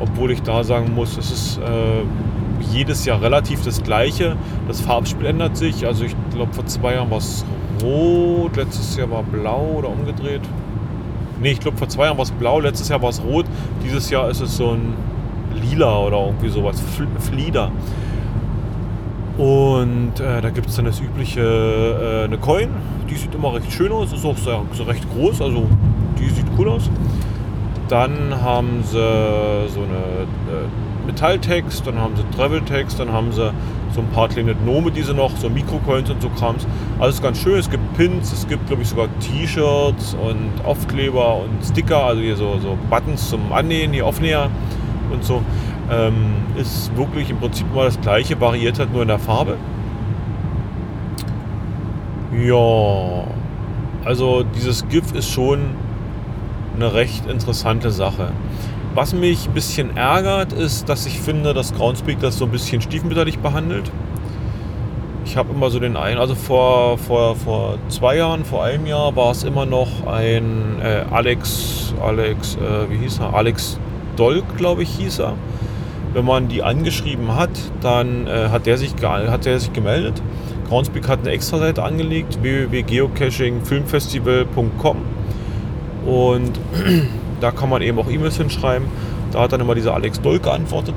obwohl 0.00 0.30
ich 0.30 0.42
da 0.42 0.64
sagen 0.64 0.94
muss, 0.94 1.16
es 1.16 1.30
ist 1.30 1.58
äh, 1.58 2.72
jedes 2.72 3.04
Jahr 3.04 3.22
relativ 3.22 3.62
das 3.62 3.82
gleiche. 3.82 4.36
Das 4.66 4.80
Farbspiel 4.80 5.26
ändert 5.26 5.56
sich. 5.56 5.86
Also 5.86 6.04
ich 6.04 6.16
glaube, 6.34 6.52
vor 6.52 6.66
zwei 6.66 6.94
Jahren 6.94 7.10
war 7.10 7.18
es 7.18 7.44
rot, 7.82 8.56
letztes 8.56 8.96
Jahr 8.96 9.10
war 9.10 9.22
blau 9.22 9.74
oder 9.76 9.88
umgedreht. 9.88 10.40
Ne, 11.40 11.52
ich 11.52 11.60
glaube, 11.60 11.76
vor 11.76 11.88
zwei 11.88 12.06
Jahren 12.06 12.16
war 12.16 12.24
es 12.24 12.32
blau, 12.32 12.60
letztes 12.60 12.88
Jahr 12.88 13.02
war 13.02 13.10
es 13.10 13.22
rot. 13.22 13.46
Dieses 13.84 14.10
Jahr 14.10 14.28
ist 14.30 14.40
es 14.40 14.56
so 14.56 14.70
ein 14.70 14.94
lila 15.54 15.98
oder 15.98 16.18
irgendwie 16.18 16.48
sowas, 16.48 16.82
Flieder. 17.18 17.70
Und 19.36 20.20
äh, 20.20 20.40
da 20.40 20.50
gibt 20.50 20.68
es 20.68 20.76
dann 20.76 20.84
das 20.84 21.00
übliche, 21.00 21.40
äh, 21.40 22.24
eine 22.24 22.36
Coin, 22.38 22.68
die 23.10 23.16
sieht 23.16 23.34
immer 23.34 23.54
recht 23.54 23.70
schön 23.72 23.92
aus, 23.92 24.12
ist 24.12 24.24
auch 24.24 24.36
sehr, 24.36 24.62
so 24.72 24.84
recht 24.84 25.04
groß, 25.12 25.42
also 25.42 25.66
die 26.18 26.28
sieht 26.30 26.46
cool 26.56 26.68
aus. 26.68 26.88
Dann 27.88 28.40
haben 28.40 28.84
sie 28.84 28.92
so 28.92 29.80
eine 29.80 30.26
äh, 30.48 31.06
Metalltext, 31.06 31.86
dann 31.86 31.98
haben 31.98 32.14
sie 32.16 32.22
Travel-Text, 32.36 33.00
dann 33.00 33.12
haben 33.12 33.32
sie 33.32 33.50
so 33.92 34.00
ein 34.00 34.08
paar 34.10 34.28
kleine 34.28 34.54
Gnome, 34.54 34.92
die 34.92 35.02
sie 35.02 35.12
noch, 35.12 35.36
so 35.36 35.50
Mikrocoins 35.50 36.08
und 36.08 36.22
so 36.22 36.28
Krams. 36.28 36.66
Alles 37.00 37.20
ganz 37.20 37.38
schön. 37.38 37.58
Es 37.58 37.68
gibt 37.68 37.82
Pins, 37.96 38.32
es 38.32 38.46
gibt, 38.46 38.68
glaube 38.68 38.82
ich, 38.82 38.88
sogar 38.88 39.08
T-Shirts 39.18 40.14
und 40.14 40.64
Aufkleber 40.64 41.38
und 41.42 41.64
Sticker, 41.64 42.04
also 42.04 42.22
hier 42.22 42.36
so, 42.36 42.58
so 42.62 42.78
Buttons 42.88 43.28
zum 43.28 43.52
Annähen, 43.52 43.90
die 43.90 44.02
Aufnäher 44.02 44.48
und 45.12 45.24
so. 45.24 45.42
Ähm, 45.90 46.34
ist 46.56 46.96
wirklich 46.96 47.30
im 47.30 47.38
Prinzip 47.38 47.66
immer 47.72 47.84
das 47.84 48.00
gleiche, 48.00 48.40
variiert 48.40 48.78
halt 48.78 48.92
nur 48.92 49.02
in 49.02 49.08
der 49.08 49.18
Farbe. 49.18 49.56
Ja, 52.32 53.24
also 54.04 54.44
dieses 54.44 54.86
GIF 54.88 55.12
ist 55.14 55.30
schon 55.30 55.70
eine 56.76 56.94
recht 56.94 57.26
interessante 57.26 57.90
Sache. 57.90 58.30
Was 58.94 59.12
mich 59.12 59.48
ein 59.48 59.52
bisschen 59.52 59.96
ärgert, 59.96 60.52
ist, 60.52 60.88
dass 60.88 61.06
ich 61.06 61.20
finde, 61.20 61.54
dass 61.54 61.74
Groundspeak 61.74 62.20
das 62.20 62.38
so 62.38 62.44
ein 62.44 62.52
bisschen 62.52 62.80
stiefmütterlich 62.80 63.40
behandelt. 63.40 63.90
Ich 65.24 65.36
habe 65.36 65.52
immer 65.52 65.70
so 65.70 65.80
den 65.80 65.96
einen, 65.96 66.18
also 66.18 66.36
vor, 66.36 66.98
vor, 66.98 67.34
vor 67.34 67.78
zwei 67.88 68.16
Jahren, 68.16 68.44
vor 68.44 68.64
einem 68.64 68.86
Jahr 68.86 69.14
war 69.16 69.32
es 69.32 69.42
immer 69.42 69.66
noch 69.66 70.06
ein 70.06 70.80
äh, 70.82 71.04
Alex, 71.10 71.92
Alex, 72.00 72.56
äh, 72.56 72.90
wie 72.90 72.98
hieß 72.98 73.18
er? 73.18 73.34
Alex 73.34 73.80
Dolk, 74.16 74.56
glaube 74.56 74.84
ich, 74.84 74.90
hieß 74.90 75.18
er. 75.18 75.34
Wenn 76.12 76.24
man 76.24 76.48
die 76.48 76.62
angeschrieben 76.62 77.34
hat, 77.34 77.50
dann 77.80 78.26
äh, 78.28 78.48
hat, 78.50 78.66
der 78.66 78.78
sich, 78.78 78.94
hat 79.02 79.44
der 79.46 79.58
sich 79.58 79.72
gemeldet. 79.72 80.20
Groundspeak 80.70 81.06
hat 81.08 81.20
eine 81.20 81.30
Extra-Seite 81.30 81.82
angelegt, 81.82 82.38
www.geocachingfilmfestival.com 82.42 84.96
und 86.06 86.52
da 87.40 87.50
kann 87.50 87.68
man 87.68 87.82
eben 87.82 87.98
auch 87.98 88.08
E-Mails 88.08 88.36
hinschreiben. 88.36 88.86
Da 89.32 89.40
hat 89.40 89.50
dann 89.52 89.60
immer 89.60 89.74
dieser 89.74 89.94
Alex 89.94 90.20
Doll 90.20 90.38
geantwortet. 90.38 90.94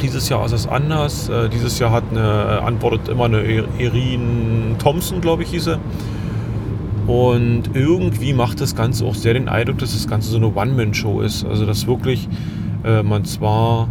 Dieses 0.00 0.28
Jahr 0.28 0.46
ist 0.46 0.52
es 0.52 0.68
anders. 0.68 1.28
Äh, 1.28 1.48
dieses 1.48 1.80
Jahr 1.80 1.90
hat 1.90 2.04
eine, 2.12 2.20
äh, 2.20 2.60
antwortet 2.64 3.08
immer 3.08 3.24
eine 3.24 3.42
Erin 3.78 4.76
Thompson, 4.78 5.20
glaube 5.20 5.42
ich, 5.42 5.50
hieß 5.50 5.64
sie. 5.64 5.80
Und 7.08 7.70
irgendwie 7.74 8.34
macht 8.34 8.60
das 8.60 8.76
Ganze 8.76 9.04
auch 9.04 9.16
sehr 9.16 9.34
den 9.34 9.48
Eindruck, 9.48 9.78
dass 9.78 9.94
das 9.94 10.06
Ganze 10.06 10.30
so 10.30 10.36
eine 10.36 10.54
One-Man-Show 10.54 11.22
ist. 11.22 11.44
Also 11.44 11.66
dass 11.66 11.88
wirklich 11.88 12.28
äh, 12.84 13.02
man 13.02 13.24
zwar 13.24 13.88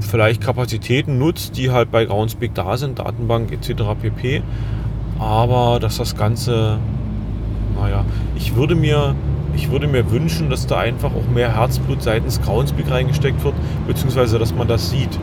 vielleicht 0.00 0.42
Kapazitäten 0.42 1.18
nutzt, 1.18 1.56
die 1.56 1.70
halt 1.70 1.90
bei 1.90 2.04
Groundspeak 2.04 2.54
da 2.54 2.76
sind, 2.76 2.98
Datenbank 2.98 3.52
etc. 3.52 3.82
pp. 4.00 4.42
Aber 5.18 5.78
dass 5.80 5.98
das 5.98 6.16
Ganze, 6.16 6.78
naja, 7.76 8.04
ich 8.36 8.56
würde 8.56 8.74
mir 8.74 9.14
ich 9.54 9.70
würde 9.70 9.88
mir 9.88 10.10
wünschen, 10.10 10.48
dass 10.48 10.66
da 10.66 10.78
einfach 10.78 11.10
auch 11.10 11.28
mehr 11.34 11.56
Herzblut 11.56 12.02
seitens 12.02 12.40
Groundspeak 12.40 12.90
reingesteckt 12.90 13.42
wird, 13.44 13.54
beziehungsweise 13.86 14.38
dass 14.38 14.54
man 14.54 14.68
das 14.68 14.90
sieht. 14.90 15.18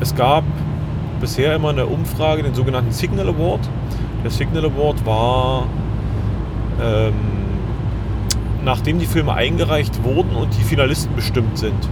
Es 0.00 0.14
gab 0.14 0.44
bisher 1.20 1.54
immer 1.56 1.70
eine 1.70 1.86
Umfrage, 1.86 2.42
den 2.42 2.54
sogenannten 2.54 2.92
Signal 2.92 3.28
Award. 3.28 3.60
Der 4.22 4.30
Signal 4.30 4.66
Award 4.66 5.04
war, 5.06 5.66
ähm, 6.80 7.14
nachdem 8.64 8.98
die 8.98 9.06
Filme 9.06 9.32
eingereicht 9.34 10.04
wurden 10.04 10.36
und 10.36 10.56
die 10.56 10.62
Finalisten 10.62 11.14
bestimmt 11.16 11.58
sind, 11.58 11.88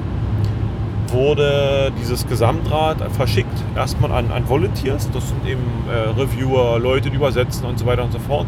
wurde 1.13 1.93
dieses 2.01 2.27
Gesamtrat 2.27 2.99
verschickt, 3.13 3.63
erstmal 3.75 4.13
an, 4.13 4.31
an 4.31 4.49
Volunteers, 4.49 5.11
das 5.13 5.29
sind 5.29 5.47
eben 5.47 5.63
äh, 5.89 6.21
Reviewer, 6.21 6.79
Leute, 6.79 7.11
die 7.11 7.17
übersetzen 7.17 7.65
und 7.65 7.79
so 7.79 7.87
weiter 7.87 8.05
und 8.05 8.13
so 8.13 8.19
fort 8.19 8.47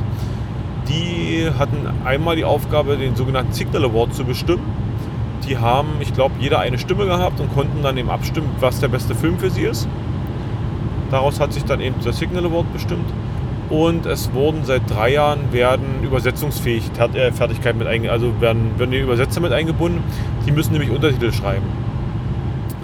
die 0.88 1.48
hatten 1.58 1.86
einmal 2.04 2.36
die 2.36 2.44
Aufgabe, 2.44 2.96
den 2.96 3.14
sogenannten 3.14 3.52
Signal 3.52 3.84
Award 3.84 4.14
zu 4.14 4.24
bestimmen. 4.24 4.64
Die 5.46 5.58
haben, 5.58 5.88
ich 6.00 6.12
glaube, 6.14 6.34
jeder 6.40 6.58
eine 6.58 6.78
Stimme 6.78 7.06
gehabt 7.06 7.40
und 7.40 7.54
konnten 7.54 7.82
dann 7.82 7.96
eben 7.96 8.10
abstimmen, 8.10 8.50
was 8.60 8.80
der 8.80 8.88
beste 8.88 9.14
Film 9.14 9.38
für 9.38 9.50
sie 9.50 9.62
ist. 9.62 9.88
Daraus 11.10 11.40
hat 11.40 11.52
sich 11.52 11.64
dann 11.64 11.80
eben 11.80 11.96
der 12.04 12.12
Signal 12.12 12.46
Award 12.46 12.72
bestimmt. 12.72 13.10
Und 13.70 14.06
es 14.06 14.32
wurden 14.32 14.64
seit 14.64 14.88
drei 14.88 15.12
Jahren 15.12 15.52
werden 15.52 16.02
Übersetzungsfähigkeit 16.02 17.12
mit 17.76 17.86
eingebunden, 17.86 18.10
also 18.10 18.40
werden, 18.40 18.78
werden 18.78 18.90
die 18.90 19.00
Übersetzer 19.00 19.40
mit 19.40 19.52
eingebunden. 19.52 20.02
Die 20.46 20.52
müssen 20.52 20.72
nämlich 20.72 20.90
Untertitel 20.90 21.32
schreiben. 21.32 21.66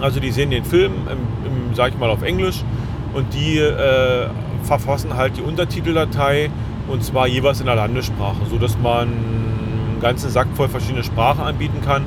Also 0.05 0.19
die 0.19 0.29
sehen 0.29 0.51
den 0.51 0.63
Film, 0.63 0.91
im, 1.11 1.47
im, 1.47 1.73
sag 1.73 1.91
ich 1.91 1.97
mal, 1.97 2.11
auf 2.11 2.21
Englisch 2.21 2.63
und 3.15 3.33
die 3.33 3.57
äh, 3.57 4.27
verfassen 4.61 5.15
halt 5.15 5.37
die 5.37 5.41
Untertiteldatei 5.41 6.51
und 6.87 7.03
zwar 7.03 7.25
jeweils 7.25 7.59
in 7.59 7.65
der 7.65 7.73
Landessprache, 7.73 8.45
sodass 8.47 8.77
man 8.77 9.07
einen 9.07 9.97
ganzen 10.01 10.29
Sack 10.29 10.45
voll 10.53 10.69
verschiedene 10.69 11.03
Sprachen 11.03 11.41
anbieten 11.41 11.81
kann 11.83 12.03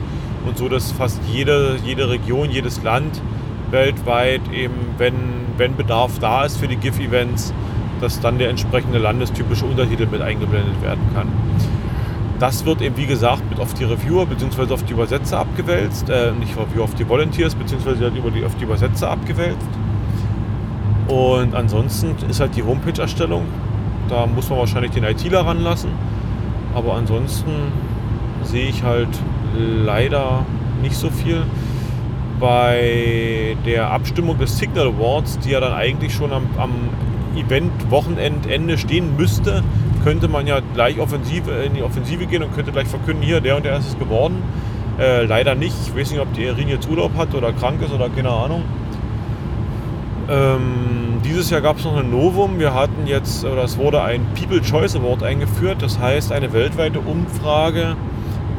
und 0.47 0.57
so, 0.57 0.69
dass 0.69 0.93
fast 0.93 1.21
jede, 1.29 1.77
jede 1.85 2.09
Region, 2.09 2.53
jedes 2.53 2.85
Land 2.85 3.21
weltweit 3.73 4.43
eben, 4.53 4.77
wenn, 4.97 5.15
wenn 5.57 5.75
Bedarf 5.75 6.21
da 6.21 6.45
ist 6.45 6.57
für 6.59 6.69
die 6.69 6.77
GIF-Events, 6.77 7.53
dass 8.01 8.21
dann 8.21 8.39
der 8.39 8.51
entsprechende 8.51 8.99
landestypische 8.99 9.65
Untertitel 9.65 10.07
mit 10.07 10.23
eingeblendet 10.23 10.81
werden 10.83 11.03
kann. 11.17 11.27
Das 12.39 12.65
wird 12.65 12.83
eben, 12.83 12.97
wie 12.97 13.07
gesagt, 13.07 13.43
mit 13.51 13.59
auf 13.59 13.75
die 13.75 13.85
Reviewer 13.85 14.27
bzw. 14.27 14.73
auf 14.73 14.85
die 14.85 14.93
Übersetzer 14.93 15.41
abgewälzt. 15.41 16.09
Äh, 16.09 16.33
nicht 16.33 16.57
Reviewer, 16.57 16.85
auf 16.85 16.95
die 16.95 17.09
Volunteers 17.09 17.55
bzw. 17.55 18.11
die, 18.11 18.45
auf 18.45 18.55
die 18.57 18.65
Übersetzer 18.65 19.11
abgewälzt. 19.11 19.69
Und 21.09 21.55
ansonsten 21.55 22.15
ist 22.29 22.41
halt 22.41 22.55
die 22.55 22.63
Homepage-Erstellung 22.63 23.45
da 24.09 24.27
muss 24.27 24.49
man 24.49 24.59
wahrscheinlich 24.59 24.93
den 24.93 25.05
ITler 25.05 25.47
ranlassen. 25.47 25.91
Aber 26.75 26.95
ansonsten 26.95 27.51
sehe 28.43 28.69
ich 28.69 28.83
halt 28.83 29.09
leider 29.57 30.45
nicht 30.83 30.97
so 30.97 31.11
viel. 31.11 31.43
Bei 32.41 33.57
der 33.67 33.91
Abstimmung 33.91 34.39
des 34.39 34.57
Signal 34.57 34.89
Awards, 34.89 35.41
die 35.41 35.51
ja 35.51 35.61
dann 35.61 35.73
eigentlich 35.73 36.15
schon 36.15 36.33
am, 36.33 36.47
am 36.57 36.71
Event-Wochenendende 37.37 38.79
stehen 38.79 39.17
müsste, 39.17 39.65
könnte 40.09 40.27
man 40.27 40.47
ja 40.47 40.61
gleich 40.73 40.99
Offensive, 40.99 41.51
in 41.51 41.75
die 41.75 41.83
Offensive 41.83 42.25
gehen 42.25 42.43
und 42.43 42.55
könnte 42.55 42.73
gleich 42.73 42.89
verkünden, 42.89 43.23
hier, 43.23 43.43
der 43.43 43.57
und 43.57 43.67
der 43.67 43.77
ist 43.77 43.89
es 43.89 43.99
geworden. 43.99 44.43
Äh, 44.99 45.27
leider 45.27 45.55
nicht. 45.55 45.77
Ich 45.87 45.95
weiß 45.95 46.13
nicht, 46.13 46.21
ob 46.21 46.33
die 46.33 46.47
Erin 46.47 46.67
jetzt 46.67 46.89
Urlaub 46.89 47.15
hat 47.19 47.35
oder 47.35 47.53
krank 47.53 47.83
ist 47.83 47.93
oder 47.93 48.09
keine 48.09 48.31
Ahnung. 48.31 48.63
Ähm, 50.31 51.21
dieses 51.23 51.51
Jahr 51.51 51.61
gab 51.61 51.77
es 51.77 51.85
noch 51.85 51.95
ein 51.95 52.11
Novum. 52.11 52.59
Wir 52.59 52.73
hatten 52.73 53.07
jetzt, 53.07 53.45
oder 53.45 53.65
es 53.65 53.77
wurde 53.77 54.01
ein 54.01 54.23
People 54.35 54.63
Choice 54.63 54.97
Award 54.97 55.25
eingeführt. 55.25 55.83
Das 55.83 55.99
heißt 55.99 56.33
eine 56.33 56.55
weltweite 56.55 57.01
Umfrage 57.01 57.95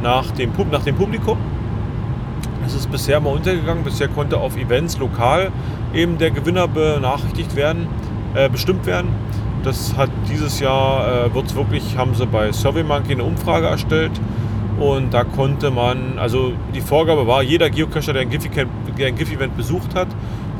nach 0.04 0.30
dem, 0.30 0.52
nach 0.70 0.84
dem 0.84 0.98
Publikum. 0.98 1.40
Das 2.64 2.76
ist 2.76 2.92
bisher 2.92 3.20
mal 3.22 3.32
untergegangen. 3.32 3.84
Bisher 3.84 4.08
konnte 4.08 4.38
auf 4.38 4.56
Events 4.56 5.00
lokal 5.00 5.52
eben 5.96 6.20
der 6.20 6.30
Gewinner 6.30 6.68
benachrichtigt 6.68 7.56
werden, 7.56 7.88
äh, 8.36 8.50
bestimmt 8.50 8.86
werden. 8.86 9.10
Das 9.64 9.96
hat 9.98 10.10
dieses 10.30 10.60
Jahr, 10.60 11.26
äh, 11.26 11.34
wird 11.34 11.54
wirklich, 11.56 11.98
haben 11.98 12.16
sie 12.16 12.26
bei 12.26 12.52
SurveyMonkey 12.52 13.14
eine 13.14 13.24
Umfrage 13.24 13.68
erstellt. 13.68 14.12
Und 14.80 15.14
da 15.14 15.26
konnte 15.26 15.72
man, 15.72 16.18
also 16.18 16.54
die 16.74 16.80
Vorgabe 16.80 17.28
war, 17.28 17.44
jeder 17.44 17.70
Geocacher, 17.70 18.14
der 18.14 18.22
ein 18.22 18.30
GIF-Event 18.30 19.58
besucht 19.58 19.94
hat, 19.96 20.08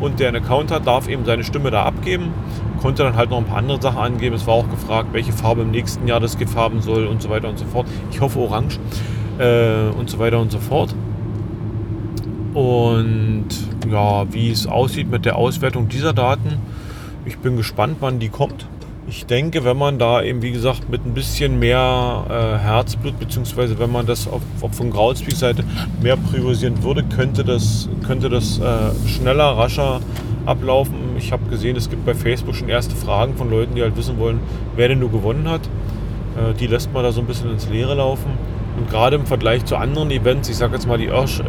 und 0.02 0.20
der 0.20 0.30
einen 0.30 0.44
Account 0.44 0.72
hat, 0.72 0.88
darf 0.88 1.08
eben 1.08 1.26
seine 1.26 1.44
Stimme 1.44 1.72
da 1.72 1.84
abgeben. 1.84 2.34
Konnte 2.82 3.04
dann 3.04 3.16
halt 3.16 3.30
noch 3.30 3.38
ein 3.38 3.46
paar 3.46 3.58
andere 3.58 3.82
Sachen 3.82 4.00
angeben. 4.00 4.36
Es 4.36 4.48
war 4.48 4.56
auch 4.56 4.70
gefragt, 4.70 5.10
welche 5.12 5.34
Farbe 5.34 5.62
im 5.62 5.72
nächsten 5.72 6.08
Jahr 6.08 6.20
das 6.20 6.38
GIF 6.38 6.56
haben 6.56 6.82
soll 6.82 7.06
und 7.06 7.22
so 7.22 7.30
weiter 7.30 7.50
und 7.50 7.60
so 7.60 7.66
fort. 7.66 7.88
Ich 8.12 8.22
hoffe 8.22 8.40
orange 8.40 8.80
äh, 9.38 9.90
und 9.98 10.10
so 10.10 10.20
weiter 10.20 10.40
und 10.40 10.52
so 10.52 10.60
fort. 10.60 10.96
Und 12.54 13.48
ja, 13.90 14.32
wie 14.34 14.52
es 14.52 14.68
aussieht 14.68 15.10
mit 15.10 15.26
der 15.26 15.36
Auswertung 15.36 15.90
dieser 15.90 16.14
Daten, 16.14 16.58
ich 17.26 17.38
bin 17.38 17.58
gespannt, 17.58 17.98
wann 18.00 18.20
die 18.20 18.30
kommt 18.30 18.68
ich 19.10 19.26
denke, 19.26 19.64
wenn 19.64 19.78
man 19.78 19.98
da 19.98 20.22
eben, 20.22 20.44
wie 20.44 20.52
gesagt, 20.52 20.88
mit 20.90 21.04
ein 21.04 21.16
bisschen 21.16 21.58
mehr 21.58 22.26
äh, 22.30 22.60
Herzblut, 22.60 23.20
beziehungsweise 23.20 23.80
wenn 23.80 23.92
man 23.92 24.06
das 24.06 24.28
auf, 24.28 24.42
auf 24.62 24.76
von 24.76 24.92
Groundspeak-Seite 24.92 25.64
mehr 26.02 26.16
priorisieren 26.16 26.84
würde, 26.84 27.04
könnte 27.04 27.44
das, 27.44 27.90
könnte 28.06 28.30
das 28.30 28.60
äh, 28.60 29.08
schneller, 29.08 29.58
rascher 29.58 30.00
ablaufen. 30.46 30.94
Ich 31.18 31.32
habe 31.32 31.44
gesehen, 31.50 31.76
es 31.76 31.90
gibt 31.90 32.06
bei 32.06 32.14
Facebook 32.14 32.56
schon 32.56 32.70
erste 32.70 32.96
Fragen 32.96 33.36
von 33.36 33.50
Leuten, 33.50 33.74
die 33.76 33.82
halt 33.82 33.98
wissen 33.98 34.20
wollen, 34.20 34.40
wer 34.76 34.88
denn 34.88 35.00
nur 35.00 35.12
gewonnen 35.12 35.50
hat. 35.50 35.62
Äh, 36.38 36.54
die 36.60 36.68
lässt 36.68 36.94
man 36.94 37.04
da 37.04 37.12
so 37.12 37.22
ein 37.22 37.28
bisschen 37.28 37.50
ins 37.50 37.68
Leere 37.68 37.96
laufen. 37.96 38.32
Und 38.78 38.90
gerade 38.92 39.16
im 39.16 39.26
Vergleich 39.26 39.66
zu 39.66 39.76
anderen 39.76 40.12
Events, 40.12 40.50
ich 40.50 40.58
sage 40.58 40.76
jetzt 40.76 40.88
mal 40.88 41.00
die 41.00 41.10
Earth, 41.10 41.44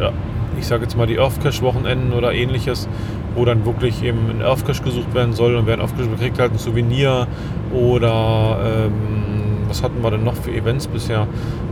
ich 0.59 0.65
sage 0.65 0.83
jetzt 0.83 0.97
mal 0.97 1.07
die 1.07 1.17
Earthcash-Wochenenden 1.17 2.13
oder 2.13 2.33
ähnliches, 2.33 2.89
wo 3.35 3.45
dann 3.45 3.65
wirklich 3.65 4.03
eben 4.03 4.29
ein 4.29 4.41
Earthcash 4.41 4.81
gesucht 4.81 5.13
werden 5.13 5.33
soll 5.33 5.55
und 5.55 5.65
wer 5.65 5.75
ein 5.75 5.81
Earthcash 5.81 6.07
bekriegt 6.07 6.39
halt 6.39 6.53
ein 6.53 6.57
Souvenir 6.57 7.27
oder 7.73 8.59
ähm, 8.63 9.31
was 9.67 9.83
hatten 9.83 10.03
wir 10.03 10.11
denn 10.11 10.25
noch 10.25 10.35
für 10.35 10.51
Events 10.51 10.87
bisher? 10.87 11.27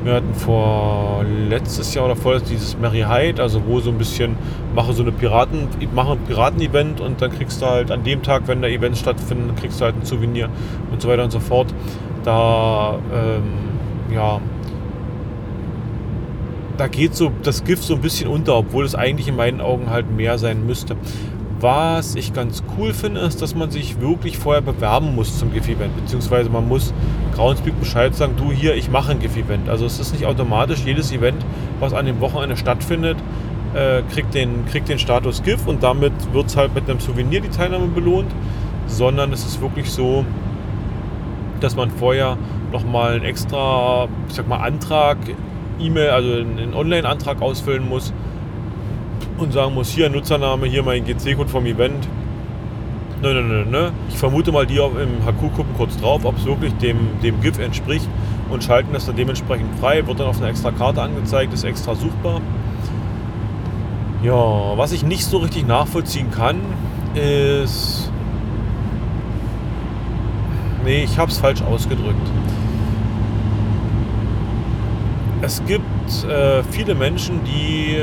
Wir 0.06 0.14
hatten 0.14 0.34
vor 0.34 1.26
letztes 1.50 1.94
Jahr 1.94 2.06
oder 2.06 2.16
vorletztes 2.16 2.50
dieses 2.50 2.80
Mary 2.80 3.02
Hyde, 3.02 3.42
also 3.42 3.62
wo 3.68 3.82
so 3.82 3.90
ein 3.90 3.98
bisschen 3.98 4.38
mache 4.74 4.94
so 4.94 5.04
eine 5.04 5.12
Piraten, 5.12 5.68
mache 5.94 6.14
ein 6.14 6.20
Piraten-Event 6.20 7.02
und 7.02 7.22
dann 7.22 7.32
kriegst 7.32 7.62
du 7.62 7.66
halt 7.66 7.92
an 7.92 8.06
dem 8.06 8.24
Tag, 8.24 8.44
wenn 8.48 8.62
da 8.62 8.70
Events 8.70 9.00
stattfinden, 9.00 9.54
kriegst 9.56 9.82
du 9.82 9.86
halt 9.86 9.96
ein 9.98 10.06
Souvenir 10.06 10.48
und 10.92 11.02
so 11.02 11.10
weiter 11.10 11.26
und 11.26 11.32
so 11.32 11.42
fort. 11.42 11.74
Da 12.24 13.00
ähm, 13.14 14.16
ja 14.16 14.40
da 16.80 16.88
geht 16.88 17.14
so 17.14 17.32
das 17.44 17.66
Gift 17.66 17.84
so 17.84 17.96
ein 17.96 18.02
bisschen 18.02 18.30
unter, 18.30 18.56
obwohl 18.56 18.86
es 18.86 18.96
eigentlich 18.96 19.28
in 19.28 19.36
meinen 19.36 19.60
Augen 19.60 19.90
halt 19.90 20.10
mehr 20.16 20.38
sein 20.38 20.66
müsste. 20.66 20.96
Was 21.62 22.16
ich 22.16 22.32
ganz 22.32 22.64
cool 22.78 22.94
finde, 22.94 23.20
ist, 23.20 23.42
dass 23.42 23.54
man 23.54 23.70
sich 23.70 24.00
wirklich 24.00 24.38
vorher 24.38 24.62
bewerben 24.62 25.14
muss 25.14 25.38
zum 25.38 25.52
GIF-Event, 25.52 25.94
beziehungsweise 25.94 26.50
man 26.50 26.66
muss 26.70 26.94
Groundspeak 27.36 27.78
Bescheid 27.78 28.16
sagen, 28.16 28.36
du 28.38 28.50
hier, 28.50 28.76
ich 28.76 28.90
mache 28.90 29.12
ein 29.12 29.20
GIF-Event. 29.20 29.68
Also 29.68 29.86
es 29.86 30.00
ist 30.00 30.14
nicht 30.14 30.26
automatisch, 30.26 30.86
jedes 30.86 31.12
Event, 31.12 31.46
was 31.82 31.94
an 31.94 32.06
dem 32.06 32.22
Wochenende 32.22 32.56
stattfindet, 32.56 33.18
äh, 33.74 34.04
kriegt, 34.14 34.34
den, 34.36 34.66
kriegt 34.68 34.88
den 34.88 35.00
Status 35.00 35.44
GIF 35.44 35.68
und 35.68 35.84
damit 35.84 36.14
wird 36.32 36.48
es 36.48 36.56
halt 36.56 36.74
mit 36.74 36.90
einem 36.90 37.02
Souvenir 37.02 37.42
die 37.42 37.50
Teilnahme 37.50 37.88
belohnt, 37.88 38.32
sondern 38.88 39.34
es 39.34 39.46
ist 39.46 39.60
wirklich 39.60 39.92
so, 39.92 40.24
dass 41.60 41.76
man 41.76 41.92
vorher 41.92 42.38
nochmal 42.72 43.16
einen 43.16 43.26
extra, 43.26 44.08
ich 44.30 44.36
sag 44.36 44.48
mal, 44.48 44.62
Antrag, 44.62 45.18
E-Mail, 45.78 46.12
also 46.12 46.32
einen 46.32 46.74
Online-Antrag 46.74 47.42
ausfüllen 47.42 47.88
muss 47.88 48.14
und 49.42 49.54
sagen 49.54 49.74
muss, 49.74 49.90
hier 49.90 50.10
Nutzername, 50.10 50.68
hier 50.68 50.84
mein 50.84 51.06
GC-Code 51.06 51.50
vom 51.50 51.66
Event. 51.66 52.08
Nö, 53.22 53.34
nö, 53.34 53.42
nö, 53.42 53.66
nö. 53.66 53.90
Ich 54.10 54.18
vermute 54.18 54.52
mal, 54.52 54.66
die 54.66 54.78
im 54.78 55.26
HQ 55.26 55.56
gucken 55.56 55.74
kurz 55.76 55.98
drauf, 55.98 56.24
ob 56.24 56.38
es 56.38 56.46
wirklich 56.46 56.74
dem, 56.76 56.98
dem 57.22 57.42
GIF 57.42 57.60
entspricht 57.60 58.08
und 58.50 58.64
schalten 58.64 58.94
das 58.94 59.06
dann 59.06 59.16
dementsprechend 59.16 59.68
frei, 59.80 60.06
wird 60.08 60.20
dann 60.20 60.28
auf 60.28 60.38
einer 60.38 60.48
extra 60.48 60.72
Karte 60.72 61.02
angezeigt, 61.02 61.54
ist 61.54 61.64
extra 61.64 61.96
suchbar. 61.96 62.42
Ja, 64.24 64.78
was 64.78 64.92
ich 64.92 65.04
nicht 65.04 65.26
so 65.26 65.38
richtig 65.38 65.68
nachvollziehen 65.68 66.32
kann, 66.32 66.58
ist... 67.16 68.12
Nee, 70.86 71.04
ich 71.04 71.18
habe 71.18 71.30
es 71.30 71.38
falsch 71.38 71.62
ausgedrückt. 71.62 72.16
Es 75.42 75.64
gibt 75.66 76.26
äh, 76.26 76.64
viele 76.64 76.96
Menschen, 76.96 77.42
die 77.46 77.98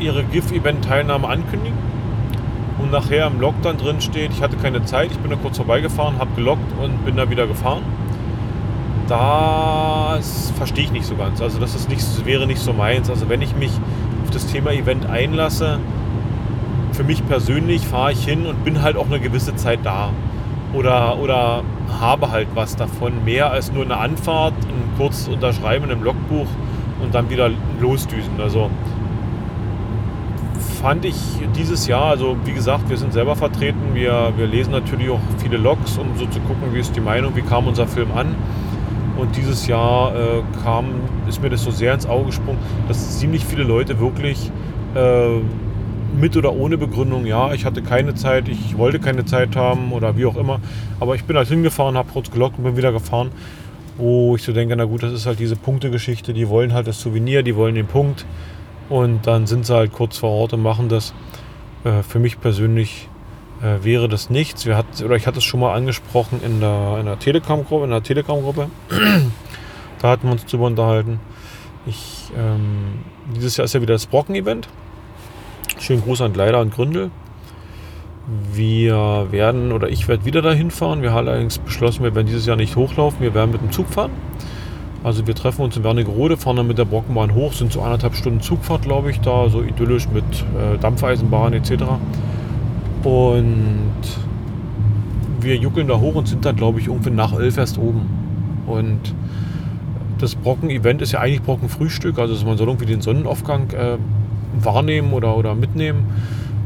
ihre 0.00 0.24
GIF-Event-Teilnahme 0.24 1.28
ankündigen 1.28 1.76
und 2.78 2.92
nachher 2.92 3.26
im 3.26 3.40
Log 3.40 3.54
dann 3.62 3.76
drin 3.76 4.00
steht, 4.00 4.30
ich 4.32 4.42
hatte 4.42 4.56
keine 4.56 4.84
Zeit, 4.84 5.10
ich 5.10 5.18
bin 5.18 5.30
da 5.30 5.36
kurz 5.36 5.56
vorbeigefahren, 5.56 6.18
habe 6.18 6.30
gelockt 6.36 6.72
und 6.82 7.04
bin 7.04 7.16
da 7.16 7.28
wieder 7.28 7.46
gefahren. 7.46 7.82
Das 9.08 10.52
verstehe 10.56 10.84
ich 10.84 10.92
nicht 10.92 11.06
so 11.06 11.16
ganz. 11.16 11.40
Also 11.40 11.58
das 11.58 11.74
ist 11.74 11.88
nicht, 11.88 12.04
wäre 12.24 12.46
nicht 12.46 12.60
so 12.60 12.72
meins. 12.72 13.10
Also 13.10 13.28
wenn 13.28 13.42
ich 13.42 13.56
mich 13.56 13.72
auf 14.24 14.30
das 14.30 14.46
Thema 14.46 14.72
Event 14.72 15.06
einlasse, 15.06 15.78
für 16.92 17.04
mich 17.04 17.26
persönlich 17.26 17.86
fahre 17.86 18.12
ich 18.12 18.24
hin 18.24 18.46
und 18.46 18.64
bin 18.64 18.82
halt 18.82 18.96
auch 18.96 19.06
eine 19.06 19.20
gewisse 19.20 19.56
Zeit 19.56 19.80
da. 19.82 20.10
Oder, 20.74 21.18
oder 21.18 21.62
habe 22.00 22.30
halt 22.30 22.48
was 22.54 22.76
davon. 22.76 23.24
Mehr 23.24 23.50
als 23.50 23.72
nur 23.72 23.84
eine 23.84 23.96
Anfahrt, 23.96 24.52
ein 24.64 24.98
kurz 24.98 25.26
unterschreiben 25.26 25.90
im 25.90 26.02
Logbuch 26.02 26.46
und 27.02 27.14
dann 27.14 27.30
wieder 27.30 27.50
losdüsen. 27.80 28.40
Also 28.40 28.70
fand 30.80 31.04
ich 31.04 31.16
dieses 31.56 31.86
Jahr, 31.86 32.06
also 32.06 32.36
wie 32.44 32.52
gesagt, 32.52 32.88
wir 32.88 32.96
sind 32.96 33.12
selber 33.12 33.34
vertreten, 33.34 33.94
wir, 33.94 34.32
wir 34.36 34.46
lesen 34.46 34.70
natürlich 34.70 35.10
auch 35.10 35.20
viele 35.38 35.56
Logs, 35.56 35.98
um 35.98 36.16
so 36.16 36.26
zu 36.26 36.40
gucken, 36.40 36.72
wie 36.72 36.78
ist 36.78 36.94
die 36.94 37.00
Meinung, 37.00 37.34
wie 37.34 37.42
kam 37.42 37.66
unser 37.66 37.86
Film 37.86 38.12
an. 38.12 38.34
Und 39.16 39.34
dieses 39.36 39.66
Jahr 39.66 40.14
äh, 40.14 40.42
kam, 40.62 40.86
ist 41.28 41.42
mir 41.42 41.50
das 41.50 41.64
so 41.64 41.72
sehr 41.72 41.92
ins 41.92 42.06
Auge 42.06 42.26
gesprungen, 42.26 42.58
dass 42.86 43.18
ziemlich 43.18 43.44
viele 43.44 43.64
Leute 43.64 43.98
wirklich 43.98 44.52
äh, 44.94 45.40
mit 46.16 46.36
oder 46.36 46.52
ohne 46.52 46.78
Begründung, 46.78 47.26
ja, 47.26 47.52
ich 47.52 47.64
hatte 47.64 47.82
keine 47.82 48.14
Zeit, 48.14 48.48
ich 48.48 48.78
wollte 48.78 49.00
keine 49.00 49.24
Zeit 49.24 49.56
haben 49.56 49.92
oder 49.92 50.16
wie 50.16 50.26
auch 50.26 50.36
immer, 50.36 50.60
aber 51.00 51.16
ich 51.16 51.24
bin 51.24 51.36
halt 51.36 51.48
hingefahren, 51.48 51.96
habe 51.96 52.08
kurz 52.12 52.30
gelockt 52.30 52.58
und 52.58 52.64
bin 52.64 52.76
wieder 52.76 52.92
gefahren 52.92 53.30
wo 53.98 54.36
ich 54.36 54.42
so 54.42 54.52
denke, 54.52 54.74
na 54.76 54.84
gut, 54.84 55.02
das 55.02 55.12
ist 55.12 55.26
halt 55.26 55.38
diese 55.38 55.56
Punktegeschichte, 55.56 56.32
die 56.32 56.48
wollen 56.48 56.72
halt 56.72 56.86
das 56.86 57.00
Souvenir, 57.00 57.42
die 57.42 57.56
wollen 57.56 57.74
den 57.74 57.86
Punkt 57.86 58.24
und 58.88 59.26
dann 59.26 59.46
sind 59.46 59.66
sie 59.66 59.74
halt 59.74 59.92
kurz 59.92 60.16
vor 60.18 60.30
Ort 60.30 60.52
und 60.54 60.62
machen 60.62 60.88
das. 60.88 61.12
Äh, 61.84 62.02
für 62.02 62.18
mich 62.18 62.40
persönlich 62.40 63.08
äh, 63.62 63.84
wäre 63.84 64.08
das 64.08 64.30
nichts. 64.30 64.66
Wir 64.66 64.76
hat, 64.76 64.86
oder 65.04 65.16
ich 65.16 65.26
hatte 65.26 65.38
es 65.38 65.44
schon 65.44 65.60
mal 65.60 65.74
angesprochen 65.74 66.40
in 66.44 66.60
der, 66.60 66.96
in 67.00 67.06
der 67.06 67.18
Telegram-Gruppe, 67.18 67.84
in 67.84 67.90
der 67.90 68.02
Telegram-Gruppe. 68.02 68.68
da 70.00 70.08
hatten 70.08 70.26
wir 70.26 70.32
uns 70.32 70.46
drüber 70.46 70.66
unterhalten. 70.66 71.20
Ich, 71.86 72.30
ähm, 72.36 73.04
dieses 73.34 73.56
Jahr 73.56 73.64
ist 73.64 73.74
ja 73.74 73.82
wieder 73.82 73.94
das 73.94 74.06
Brocken-Event. 74.06 74.68
Schönen 75.78 76.02
Gruß 76.02 76.22
an 76.22 76.34
Leider 76.34 76.60
und 76.60 76.74
Gründel. 76.74 77.10
Wir 78.52 79.28
werden, 79.30 79.72
oder 79.72 79.88
ich 79.88 80.06
werde 80.06 80.24
wieder 80.24 80.42
dahin 80.42 80.70
fahren. 80.70 81.00
Wir 81.02 81.12
haben 81.12 81.28
allerdings 81.28 81.58
beschlossen, 81.58 82.04
wir 82.04 82.14
werden 82.14 82.26
dieses 82.26 82.44
Jahr 82.44 82.56
nicht 82.56 82.76
hochlaufen, 82.76 83.20
wir 83.20 83.32
werden 83.34 83.52
mit 83.52 83.62
dem 83.62 83.72
Zug 83.72 83.88
fahren. 83.88 84.10
Also 85.02 85.26
wir 85.26 85.34
treffen 85.34 85.62
uns 85.62 85.76
in 85.76 85.84
Wernigerode, 85.84 86.36
fahren 86.36 86.56
dann 86.56 86.66
mit 86.66 86.76
der 86.76 86.84
Brockenbahn 86.84 87.34
hoch, 87.34 87.52
sind 87.52 87.72
so 87.72 87.80
anderthalb 87.80 88.14
Stunden 88.14 88.40
Zugfahrt, 88.40 88.82
glaube 88.82 89.10
ich, 89.10 89.20
da, 89.20 89.48
so 89.48 89.62
idyllisch 89.62 90.08
mit 90.10 90.24
äh, 90.24 90.76
Dampfeisenbahn 90.78 91.52
etc. 91.54 91.84
Und 93.04 94.02
wir 95.40 95.56
juckeln 95.56 95.88
da 95.88 95.98
hoch 95.98 96.16
und 96.16 96.28
sind 96.28 96.44
dann, 96.44 96.56
glaube 96.56 96.80
ich, 96.80 96.88
irgendwie 96.88 97.10
nach 97.10 97.32
elf 97.32 97.56
erst 97.56 97.78
oben. 97.78 98.02
Und 98.66 99.14
das 100.18 100.34
Brocken-Event 100.34 101.00
ist 101.00 101.12
ja 101.12 101.20
eigentlich 101.20 101.42
Brockenfrühstück, 101.42 102.18
also 102.18 102.44
man 102.44 102.58
soll 102.58 102.66
irgendwie 102.66 102.86
den 102.86 103.00
Sonnenaufgang 103.00 103.70
äh, 103.70 103.96
wahrnehmen 104.62 105.12
oder, 105.12 105.36
oder 105.36 105.54
mitnehmen. 105.54 106.06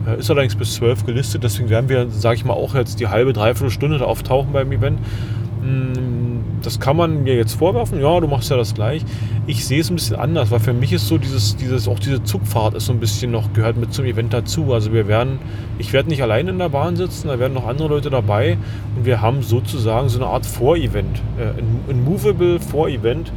Äh, 0.06 0.18
ist 0.18 0.30
allerdings 0.30 0.56
bis 0.56 0.74
12 0.74 1.06
gelistet, 1.06 1.44
deswegen 1.44 1.68
werden 1.70 1.88
wir, 1.88 2.08
sage 2.10 2.36
ich 2.36 2.44
mal, 2.44 2.54
auch 2.54 2.74
jetzt 2.74 3.00
die 3.00 3.08
halbe, 3.08 3.32
dreiviertel 3.32 3.70
Stunde 3.70 3.98
da 3.98 4.04
auftauchen 4.04 4.52
beim 4.52 4.70
Event. 4.72 4.98
Mm, 5.62 6.32
das 6.62 6.80
kann 6.80 6.96
man 6.96 7.22
mir 7.22 7.34
jetzt 7.34 7.54
vorwerfen, 7.54 8.00
ja, 8.00 8.20
du 8.20 8.26
machst 8.26 8.50
ja 8.50 8.56
das 8.56 8.74
gleich. 8.74 9.04
Ich 9.46 9.66
sehe 9.66 9.80
es 9.80 9.90
ein 9.90 9.96
bisschen 9.96 10.16
anders, 10.16 10.50
weil 10.50 10.60
für 10.60 10.72
mich 10.72 10.92
ist 10.92 11.08
so 11.08 11.18
dieses, 11.18 11.56
dieses, 11.56 11.88
auch 11.88 11.98
diese 11.98 12.22
Zugfahrt 12.22 12.74
ist 12.74 12.86
so 12.86 12.92
ein 12.92 13.00
bisschen 13.00 13.30
noch, 13.30 13.52
gehört 13.52 13.76
mit 13.76 13.92
zum 13.92 14.04
Event 14.04 14.32
dazu. 14.32 14.72
Also 14.72 14.92
wir 14.92 15.08
werden, 15.08 15.38
ich 15.78 15.92
werde 15.92 16.08
nicht 16.08 16.22
allein 16.22 16.48
in 16.48 16.58
der 16.58 16.68
Bahn 16.68 16.96
sitzen, 16.96 17.28
da 17.28 17.38
werden 17.38 17.54
noch 17.54 17.66
andere 17.66 17.88
Leute 17.88 18.10
dabei 18.10 18.56
und 18.96 19.04
wir 19.04 19.20
haben 19.20 19.42
sozusagen 19.42 20.08
so 20.08 20.18
eine 20.18 20.28
Art 20.28 20.46
Vorevent, 20.46 21.20
äh, 21.38 21.58
ein, 21.58 21.80
ein 21.88 22.04
Movable 22.04 22.60
Vorevent, 22.60 23.32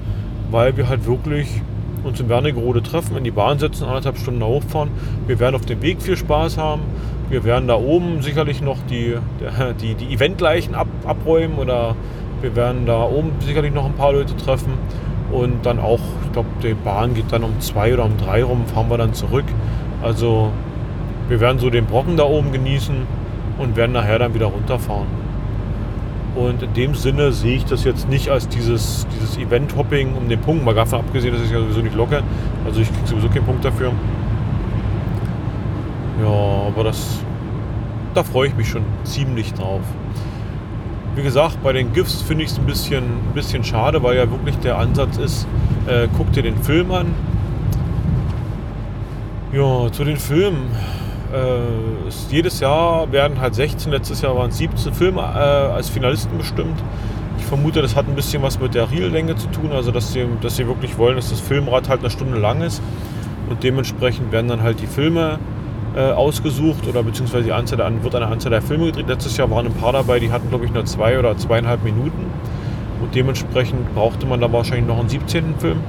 weil 0.51 0.77
wir 0.77 0.87
halt 0.87 1.07
wirklich 1.07 1.47
uns 2.05 2.19
in 2.19 2.29
Wernigerode 2.29 2.81
treffen, 2.83 3.17
in 3.17 3.23
die 3.23 3.31
Bahn 3.31 3.59
setzen, 3.59 3.85
anderthalb 3.85 4.17
Stunden 4.17 4.39
da 4.39 4.45
hochfahren. 4.45 4.89
Wir 5.27 5.39
werden 5.39 5.55
auf 5.55 5.65
dem 5.65 5.81
Weg 5.81 6.01
viel 6.01 6.15
Spaß 6.15 6.57
haben. 6.57 6.81
Wir 7.29 7.43
werden 7.43 7.67
da 7.67 7.75
oben 7.75 8.21
sicherlich 8.21 8.61
noch 8.61 8.77
die, 8.89 9.15
die, 9.81 9.95
die 9.95 10.13
Eventleichen 10.13 10.75
ab, 10.75 10.87
abräumen 11.05 11.57
oder 11.57 11.95
wir 12.41 12.55
werden 12.55 12.85
da 12.85 13.03
oben 13.03 13.31
sicherlich 13.39 13.73
noch 13.73 13.85
ein 13.85 13.93
paar 13.93 14.13
Leute 14.13 14.35
treffen. 14.37 14.73
Und 15.31 15.65
dann 15.65 15.79
auch, 15.79 15.99
ich 16.23 16.31
glaube, 16.31 16.49
die 16.61 16.75
Bahn 16.75 17.15
geht 17.15 17.31
dann 17.31 17.43
um 17.43 17.59
zwei 17.59 17.93
oder 17.93 18.05
um 18.05 18.17
drei 18.17 18.43
rum, 18.43 18.65
fahren 18.67 18.89
wir 18.89 18.97
dann 18.97 19.13
zurück. 19.13 19.45
Also 20.03 20.51
wir 21.27 21.39
werden 21.39 21.57
so 21.57 21.71
den 21.71 21.87
Brocken 21.87 22.17
da 22.17 22.23
oben 22.23 22.51
genießen 22.51 22.95
und 23.57 23.75
werden 23.75 23.93
nachher 23.93 24.19
dann 24.19 24.33
wieder 24.35 24.45
runterfahren. 24.45 25.24
Und 26.35 26.61
in 26.61 26.73
dem 26.73 26.95
Sinne 26.95 27.31
sehe 27.31 27.55
ich 27.55 27.65
das 27.65 27.85
jetzt 27.85 28.09
nicht 28.09 28.29
als 28.29 28.49
dieses, 28.49 29.07
dieses 29.15 29.37
Event-Hopping 29.37 30.15
um 30.15 30.27
den 30.27 30.41
Punkt, 30.41 30.65
mal 30.65 30.75
davon 30.75 30.99
abgesehen, 30.99 31.33
dass 31.33 31.41
ich 31.41 31.51
ja 31.51 31.59
sowieso 31.59 31.79
nicht 31.79 31.95
locke. 31.95 32.21
Also 32.65 32.81
ich 32.81 32.91
kriege 32.91 33.07
sowieso 33.07 33.29
keinen 33.29 33.45
Punkt 33.45 33.63
dafür. 33.63 33.93
Ja, 36.21 36.67
aber 36.67 36.83
das, 36.83 37.19
da 38.13 38.23
freue 38.23 38.49
ich 38.49 38.55
mich 38.55 38.67
schon 38.69 38.83
ziemlich 39.05 39.53
drauf. 39.53 39.81
Wie 41.15 41.23
gesagt, 41.23 41.63
bei 41.63 41.71
den 41.71 41.93
GIFs 41.93 42.21
finde 42.21 42.43
ich 42.43 42.51
es 42.51 42.59
ein 42.59 42.65
bisschen, 42.65 43.03
ein 43.03 43.33
bisschen 43.33 43.63
schade, 43.63 44.03
weil 44.03 44.17
ja 44.17 44.29
wirklich 44.29 44.57
der 44.57 44.77
Ansatz 44.77 45.17
ist, 45.17 45.47
äh, 45.87 46.09
guck 46.17 46.33
dir 46.33 46.43
den 46.43 46.57
Film 46.57 46.91
an. 46.91 47.13
Ja, 49.53 49.89
zu 49.89 50.03
den 50.03 50.17
Filmen 50.17 50.71
äh, 51.35 52.31
jedes 52.31 52.59
Jahr 52.59 53.11
werden 53.11 53.39
halt 53.41 53.55
16, 53.55 53.91
letztes 53.91 54.21
Jahr 54.21 54.35
waren 54.35 54.49
es 54.49 54.57
17 54.57 54.93
Filme 54.93 55.21
äh, 55.21 55.23
als 55.73 55.89
Finalisten 55.89 56.37
bestimmt. 56.37 56.81
Ich 57.37 57.45
vermute, 57.45 57.81
das 57.81 57.95
hat 57.95 58.07
ein 58.07 58.15
bisschen 58.15 58.41
was 58.41 58.59
mit 58.59 58.73
der 58.73 58.89
Reellänge 58.89 59.35
zu 59.35 59.47
tun, 59.47 59.71
also 59.71 59.91
dass 59.91 60.13
sie, 60.13 60.25
dass 60.41 60.55
sie 60.55 60.67
wirklich 60.67 60.97
wollen, 60.97 61.15
dass 61.15 61.29
das 61.29 61.41
Filmrad 61.41 61.89
halt 61.89 61.99
eine 61.99 62.09
Stunde 62.09 62.39
lang 62.39 62.61
ist. 62.61 62.81
Und 63.49 63.63
dementsprechend 63.63 64.31
werden 64.31 64.47
dann 64.47 64.63
halt 64.63 64.81
die 64.81 64.87
Filme 64.87 65.37
äh, 65.95 66.11
ausgesucht 66.11 66.87
oder 66.87 67.03
beziehungsweise 67.03 67.43
die 67.43 67.51
Anzahl 67.51 67.77
der, 67.77 68.03
wird 68.03 68.15
eine 68.15 68.27
Anzahl 68.27 68.51
der 68.51 68.61
Filme 68.61 68.85
gedreht. 68.85 69.07
Letztes 69.07 69.37
Jahr 69.37 69.51
waren 69.51 69.67
ein 69.67 69.73
paar 69.73 69.93
dabei, 69.93 70.19
die 70.19 70.31
hatten 70.31 70.49
glaube 70.49 70.65
ich 70.65 70.71
nur 70.71 70.85
zwei 70.85 71.19
oder 71.19 71.37
zweieinhalb 71.37 71.83
Minuten. 71.83 72.31
Und 73.01 73.13
dementsprechend 73.13 73.93
brauchte 73.93 74.25
man 74.25 74.41
da 74.41 74.51
wahrscheinlich 74.51 74.87
noch 74.87 74.99
einen 74.99 75.09
17. 75.09 75.55
Film. 75.59 75.81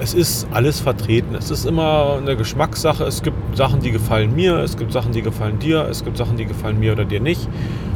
Es 0.00 0.14
ist 0.14 0.48
alles 0.50 0.80
vertreten. 0.80 1.34
Es 1.34 1.50
ist 1.50 1.66
immer 1.66 2.18
eine 2.20 2.34
Geschmackssache. 2.34 3.04
Es 3.04 3.22
gibt 3.22 3.56
Sachen, 3.56 3.80
die 3.80 3.90
gefallen 3.90 4.34
mir, 4.34 4.56
es 4.56 4.76
gibt 4.76 4.92
Sachen, 4.92 5.12
die 5.12 5.20
gefallen 5.20 5.58
dir, 5.58 5.86
es 5.90 6.02
gibt 6.02 6.16
Sachen, 6.16 6.36
die 6.38 6.46
gefallen 6.46 6.80
mir 6.80 6.92
oder 6.92 7.04
dir 7.04 7.20
nicht. 7.20 7.46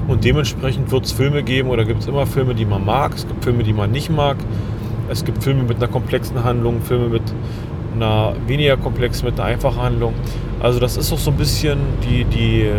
Und 0.06 0.22
dementsprechend 0.22 0.90
wird 0.90 1.06
es 1.06 1.12
Filme 1.12 1.42
geben 1.42 1.70
oder 1.70 1.86
gibt 1.86 2.02
es 2.02 2.06
immer 2.06 2.26
Filme, 2.26 2.54
die 2.54 2.66
man 2.66 2.84
mag, 2.84 3.14
es 3.14 3.26
gibt 3.26 3.42
Filme, 3.42 3.62
die 3.62 3.72
man 3.72 3.90
nicht 3.90 4.10
mag. 4.10 4.36
Es 5.08 5.24
gibt 5.24 5.42
Filme 5.42 5.62
mit 5.62 5.78
einer 5.78 5.88
komplexen 5.88 6.44
Handlung, 6.44 6.82
Filme 6.82 7.08
mit 7.08 7.22
einer 7.94 8.34
weniger 8.46 8.76
komplex, 8.76 9.22
mit 9.22 9.40
einer 9.40 9.48
einfachen 9.48 9.80
Handlung. 9.80 10.12
Also 10.60 10.80
das 10.80 10.98
ist 10.98 11.10
auch 11.10 11.18
so 11.18 11.30
ein 11.30 11.36
bisschen 11.38 11.78
die, 12.02 12.24
die, 12.24 12.70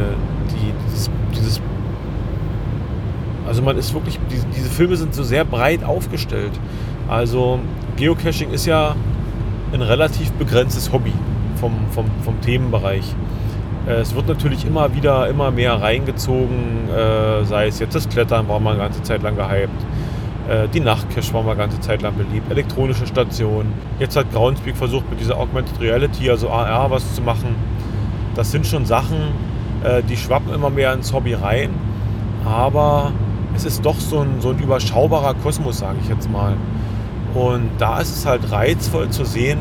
die 0.51 0.73
dieses, 0.91 1.09
dieses 1.35 1.61
also 3.47 3.61
man 3.61 3.77
ist 3.77 3.93
wirklich, 3.93 4.19
diese 4.55 4.69
Filme 4.69 4.95
sind 4.97 5.13
so 5.13 5.23
sehr 5.23 5.45
breit 5.45 5.83
aufgestellt. 5.83 6.51
Also 7.07 7.59
Geocaching 7.95 8.51
ist 8.51 8.65
ja 8.65 8.95
ein 9.73 9.82
relativ 9.82 10.32
begrenztes 10.34 10.91
Hobby 10.91 11.13
vom, 11.56 11.73
vom, 11.91 12.06
vom 12.23 12.39
Themenbereich. 12.41 13.04
Äh, 13.88 13.93
es 14.01 14.15
wird 14.15 14.28
natürlich 14.28 14.65
immer 14.65 14.93
wieder 14.95 15.28
immer 15.28 15.51
mehr 15.51 15.82
reingezogen, 15.82 16.89
äh, 16.89 17.43
sei 17.45 17.67
es 17.67 17.80
jetzt 17.80 17.95
das 17.95 18.10
Klettern 18.10 18.47
war 18.47 18.60
mal 18.60 18.71
eine 18.71 18.80
ganze 18.80 19.04
Zeit 19.04 19.23
lang 19.23 19.36
gehypt, 19.36 19.69
äh, 20.49 20.67
die 20.69 20.80
Nachtcache 20.80 21.34
war 21.34 21.43
mal 21.43 21.51
eine 21.51 21.60
ganze 21.60 21.80
Zeit 21.80 22.01
lang 22.01 22.15
beliebt, 22.15 22.51
elektronische 22.51 23.08
Stationen. 23.08 23.73
Jetzt 23.99 24.15
hat 24.15 24.32
Groundspeak 24.32 24.75
versucht 24.75 25.10
mit 25.10 25.19
dieser 25.19 25.38
Augmented 25.38 25.80
Reality, 25.80 26.30
also 26.30 26.49
AR, 26.49 26.89
was 26.91 27.15
zu 27.15 27.21
machen. 27.21 27.56
Das 28.36 28.51
sind 28.51 28.67
schon 28.67 28.86
Sachen, 28.86 29.17
die 30.10 30.17
schwappen 30.17 30.54
immer 30.54 30.69
mehr 30.69 30.91
ins 30.91 31.13
Hobby 31.13 31.36
rein, 31.36 31.69
aber 32.43 33.13
es 33.56 33.63
ist 33.63 33.86
doch 33.86 33.97
so 33.97 34.19
ein, 34.19 34.41
so 34.41 34.49
ein 34.49 34.60
überschaubarer 34.60 35.36
Kosmos, 35.36 35.78
sage 35.78 35.99
ich 36.04 36.10
jetzt 36.10 36.30
mal. 36.30 36.58
Und 37.36 37.69
da 37.80 38.00
ist 38.00 38.15
es 38.15 38.26
halt 38.26 38.50
reizvoll 38.52 39.10
zu 39.10 39.26
sehen, 39.26 39.60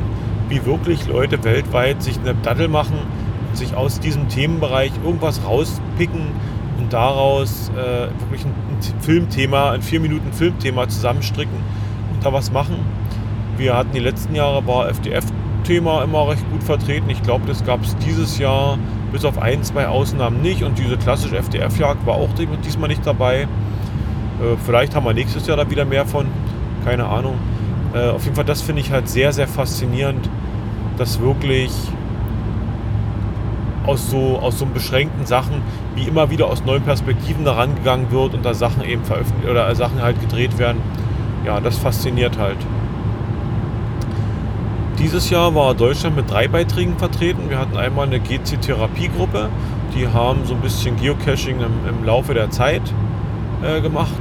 wie 0.49 0.65
wirklich 0.65 1.07
Leute 1.09 1.43
weltweit 1.43 2.03
sich 2.03 2.19
eine 2.21 2.35
Dattel 2.35 2.69
machen 2.69 2.97
und 3.49 3.57
sich 3.57 3.75
aus 3.75 3.99
diesem 3.99 4.29
Themenbereich 4.29 4.93
irgendwas 5.05 5.45
rauspicken 5.45 6.29
und 6.79 6.93
daraus 6.93 7.71
äh, 7.71 8.09
wirklich 8.21 8.45
ein, 8.45 8.55
ein, 8.71 9.01
Filmthema, 9.01 9.73
ein 9.73 9.83
vier 9.83 9.99
Minuten 9.99 10.33
Filmthema 10.33 10.89
zusammenstricken 10.89 11.57
und 12.13 12.25
da 12.25 12.33
was 12.33 12.53
machen. 12.53 12.77
Wir 13.57 13.77
hatten 13.77 13.93
die 13.93 14.01
letzten 14.01 14.37
Jahre 14.37 14.65
war 14.67 14.89
FDF-Thema 14.89 16.05
immer 16.05 16.29
recht 16.29 16.49
gut 16.51 16.63
vertreten. 16.63 17.11
Ich 17.11 17.23
glaube, 17.23 17.45
das 17.47 17.65
gab 17.65 17.83
es 17.83 17.97
dieses 17.99 18.39
Jahr 18.39 18.79
bis 19.11 19.25
auf 19.25 19.39
ein, 19.39 19.65
zwei 19.65 19.89
Ausnahmen 19.89 20.43
nicht 20.43 20.63
und 20.63 20.79
diese 20.79 20.97
klassische 20.97 21.39
FDF-Jagd 21.39 22.07
war 22.07 22.15
auch 22.15 22.31
diesmal 22.65 22.89
nicht 22.89 23.05
dabei. 23.05 23.43
Äh, 23.43 24.57
vielleicht 24.65 24.95
haben 24.95 25.07
wir 25.07 25.15
nächstes 25.15 25.47
Jahr 25.49 25.57
da 25.57 25.69
wieder 25.69 25.85
mehr 25.85 26.07
von, 26.07 26.27
keine 26.85 27.07
Ahnung. 27.07 27.35
Äh, 27.95 28.09
auf 28.09 28.25
jeden 28.25 28.35
Fall, 28.35 28.45
das 28.45 28.61
finde 28.61 28.81
ich 28.81 28.91
halt 28.91 29.09
sehr, 29.09 29.33
sehr 29.33 29.47
faszinierend, 29.47 30.29
dass 30.99 31.21
wirklich 31.21 31.71
aus 33.87 34.11
so, 34.11 34.39
aus 34.39 34.59
so 34.59 34.67
beschränkten 34.67 35.27
Sachen 35.27 35.63
wie 35.95 36.05
immer 36.05 36.31
wieder 36.31 36.47
aus 36.47 36.65
neuen 36.65 36.83
Perspektiven 36.83 37.45
daran 37.45 37.75
gegangen 37.75 38.11
wird 38.11 38.35
und 38.35 38.45
da 38.45 38.55
Sachen 38.55 38.83
eben 38.83 39.05
veröffentlicht 39.05 39.49
oder 39.49 39.73
Sachen 39.75 40.03
halt 40.03 40.21
gedreht 40.21 40.59
werden. 40.59 40.79
Ja, 41.45 41.61
das 41.61 41.79
fasziniert 41.79 42.39
halt. 42.39 42.57
Dieses 44.99 45.29
Jahr 45.29 45.55
war 45.55 45.75
Deutschland 45.75 46.17
mit 46.17 46.31
drei 46.31 46.49
Beiträgen 46.49 46.97
vertreten. 46.97 47.51
Wir 47.51 47.59
hatten 47.59 47.77
einmal 47.77 48.07
eine 48.07 48.21
GC-Therapiegruppe, 48.21 49.51
die 49.95 50.09
haben 50.09 50.45
so 50.45 50.55
ein 50.55 50.61
bisschen 50.61 50.97
Geocaching 50.97 51.59
im, 51.61 51.89
im 51.89 52.05
Laufe 52.05 52.33
der 52.33 52.51
Zeit 52.51 52.83
äh, 53.63 53.81
gemacht. 53.81 54.15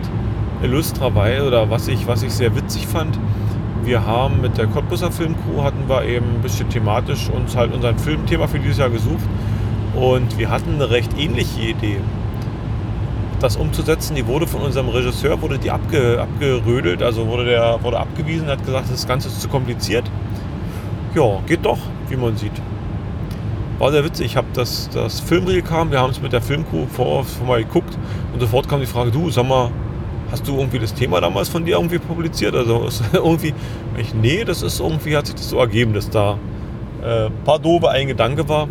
Illustraweise 0.61 1.47
oder 1.47 1.69
was 1.69 1.87
ich, 1.87 2.07
was 2.07 2.23
ich 2.23 2.33
sehr 2.33 2.55
witzig 2.55 2.87
fand, 2.87 3.17
wir 3.85 4.05
haben 4.05 4.41
mit 4.41 4.57
der 4.57 4.67
Cottbusser 4.67 5.11
Filmcrew 5.11 5.63
hatten 5.63 5.87
wir 5.87 6.05
eben 6.05 6.25
ein 6.35 6.41
bisschen 6.41 6.69
thematisch 6.69 7.29
uns 7.29 7.55
halt 7.55 7.73
unser 7.73 7.93
Filmthema 7.95 8.47
für 8.47 8.59
dieses 8.59 8.77
Jahr 8.77 8.89
gesucht 8.89 9.23
und 9.95 10.37
wir 10.37 10.49
hatten 10.49 10.75
eine 10.75 10.89
recht 10.89 11.17
ähnliche 11.17 11.61
Idee. 11.61 11.97
Das 13.39 13.57
umzusetzen, 13.57 14.15
die 14.15 14.25
wurde 14.25 14.47
von 14.47 14.61
unserem 14.61 14.87
Regisseur, 14.89 15.41
wurde 15.41 15.59
die 15.59 15.69
abge, 15.69 16.21
abgerödelt, 16.21 17.03
also 17.03 17.27
wurde 17.27 17.45
der 17.45 17.79
wurde 17.83 17.99
abgewiesen, 17.99 18.47
hat 18.47 18.65
gesagt, 18.65 18.91
das 18.91 19.05
Ganze 19.05 19.27
ist 19.27 19.41
zu 19.41 19.49
kompliziert. 19.49 20.09
Ja, 21.13 21.39
geht 21.45 21.65
doch, 21.65 21.79
wie 22.07 22.15
man 22.15 22.37
sieht. 22.37 22.53
War 23.79 23.91
sehr 23.91 24.05
witzig. 24.05 24.27
Ich 24.27 24.37
habe 24.37 24.47
das, 24.53 24.89
das 24.93 25.19
Filmreel 25.19 25.61
kam, 25.61 25.91
wir 25.91 25.99
haben 25.99 26.11
es 26.11 26.21
mit 26.21 26.31
der 26.31 26.41
Filmcrew 26.41 26.85
vor, 26.87 27.25
vor 27.25 27.47
mal 27.47 27.63
geguckt 27.63 27.97
und 28.33 28.39
sofort 28.39 28.69
kam 28.69 28.79
die 28.79 28.85
Frage, 28.85 29.11
du, 29.11 29.29
sag 29.29 29.47
mal, 29.47 29.71
hast 30.33 30.47
du 30.47 30.57
irgendwie 30.57 30.79
das 30.79 30.95
Thema 30.95 31.21
damals 31.21 31.47
von 31.47 31.63
dir 31.63 31.75
irgendwie 31.75 31.99
publiziert? 31.99 32.55
Also 32.55 32.89
irgendwie, 33.13 33.53
ich, 33.97 34.15
nee, 34.15 34.43
das 34.43 34.63
ist 34.63 34.79
irgendwie, 34.79 35.15
hat 35.15 35.27
sich 35.27 35.35
das 35.35 35.47
so 35.47 35.59
ergeben, 35.59 35.93
dass 35.93 36.09
da 36.09 36.39
äh, 37.03 37.29
paar 37.45 37.59
doofe 37.59 37.89
ein 37.89 38.07
Gedanke 38.07 38.49
war. 38.49 38.67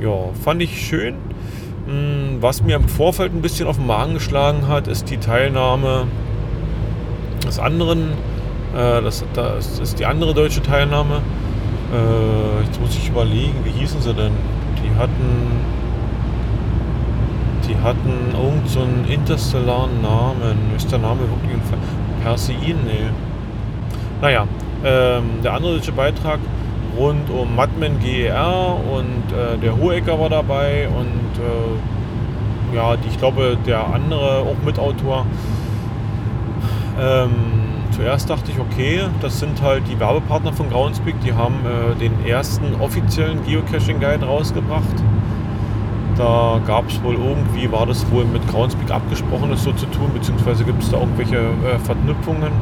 Ja, 0.00 0.28
fand 0.44 0.62
ich 0.62 0.86
schön. 0.86 1.16
Hm, 1.86 2.36
was 2.40 2.62
mir 2.62 2.76
im 2.76 2.88
Vorfeld 2.88 3.34
ein 3.34 3.42
bisschen 3.42 3.66
auf 3.66 3.78
den 3.78 3.86
Magen 3.86 4.14
geschlagen 4.14 4.68
hat, 4.68 4.86
ist 4.86 5.10
die 5.10 5.16
Teilnahme 5.16 6.06
des 7.44 7.58
anderen, 7.58 8.12
äh, 8.72 9.02
das, 9.02 9.24
das 9.34 9.80
ist 9.80 9.98
die 9.98 10.06
andere 10.06 10.34
deutsche 10.34 10.62
Teilnahme. 10.62 11.16
Äh, 11.92 12.64
jetzt 12.64 12.80
muss 12.80 12.96
ich 12.96 13.08
überlegen, 13.08 13.56
wie 13.64 13.70
hießen 13.70 14.00
sie 14.00 14.14
denn? 14.14 14.32
Die 14.76 14.96
hatten 14.96 15.81
die 17.72 17.82
hatten 17.82 18.34
irgend 18.34 18.68
so 18.68 18.80
interstellaren 19.08 20.02
Namen. 20.02 20.72
Ist 20.76 20.90
der 20.90 20.98
Name 20.98 21.20
wirklich 21.20 21.52
ein 21.52 22.22
Persein? 22.22 22.56
Nee. 22.60 23.10
Naja, 24.20 24.46
ähm, 24.84 25.24
der 25.42 25.54
andere 25.54 25.74
deutsche 25.74 25.92
Beitrag 25.92 26.38
rund 26.98 27.30
um 27.30 27.54
Madman 27.56 27.98
GER 28.00 28.76
und 28.92 29.32
äh, 29.32 29.58
der 29.58 29.76
Hohecker 29.76 30.18
war 30.20 30.28
dabei 30.28 30.88
und 30.88 31.40
äh, 31.40 32.76
ja, 32.76 32.96
die, 32.96 33.08
ich 33.08 33.18
glaube, 33.18 33.56
der 33.66 33.86
andere 33.86 34.40
auch 34.40 34.64
Mitautor. 34.64 35.26
Ähm, 37.00 37.32
zuerst 37.90 38.28
dachte 38.28 38.50
ich, 38.52 38.58
okay, 38.58 39.00
das 39.20 39.40
sind 39.40 39.62
halt 39.62 39.84
die 39.88 39.98
Werbepartner 39.98 40.52
von 40.52 40.68
Groundspeak, 40.68 41.14
die 41.24 41.32
haben 41.32 41.56
äh, 41.64 41.98
den 41.98 42.26
ersten 42.26 42.80
offiziellen 42.80 43.44
Geocaching 43.46 43.98
Guide 43.98 44.26
rausgebracht. 44.26 45.02
Da 46.16 46.60
gab 46.66 46.88
es 46.88 47.02
wohl 47.02 47.14
irgendwie, 47.14 47.70
war 47.72 47.86
das 47.86 48.10
wohl 48.10 48.24
mit 48.26 48.46
Groundspeak 48.48 48.90
abgesprochen, 48.90 49.50
das 49.50 49.64
so 49.64 49.72
zu 49.72 49.86
tun, 49.86 50.10
beziehungsweise 50.12 50.62
gibt 50.64 50.82
es 50.82 50.90
da 50.90 50.98
irgendwelche 50.98 51.36
äh, 51.36 51.78
Verknüpfungen. 51.78 52.52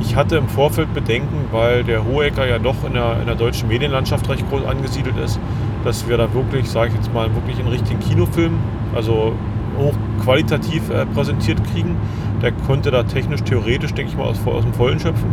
Ich 0.00 0.16
hatte 0.16 0.36
im 0.36 0.48
Vorfeld 0.48 0.92
Bedenken, 0.92 1.44
weil 1.52 1.84
der 1.84 2.04
Hohecker 2.04 2.46
ja 2.46 2.58
doch 2.58 2.84
in 2.84 2.94
der, 2.94 3.20
in 3.20 3.26
der 3.26 3.36
deutschen 3.36 3.68
Medienlandschaft 3.68 4.28
recht 4.28 4.48
groß 4.50 4.64
angesiedelt 4.64 5.16
ist, 5.18 5.38
dass 5.84 6.08
wir 6.08 6.16
da 6.16 6.32
wirklich, 6.34 6.68
sage 6.68 6.88
ich 6.88 6.94
jetzt 6.94 7.14
mal, 7.14 7.32
wirklich 7.34 7.58
einen 7.60 7.68
richtigen 7.68 8.00
Kinofilm, 8.00 8.54
also 8.94 9.32
hochqualitativ 9.78 10.90
äh, 10.90 11.06
präsentiert 11.06 11.62
kriegen. 11.72 11.96
Der 12.42 12.50
konnte 12.66 12.90
da 12.90 13.04
technisch, 13.04 13.42
theoretisch, 13.42 13.94
denke 13.94 14.10
ich 14.10 14.18
mal, 14.18 14.24
aus, 14.24 14.44
aus 14.44 14.64
dem 14.64 14.74
Vollen 14.74 14.98
schöpfen. 14.98 15.30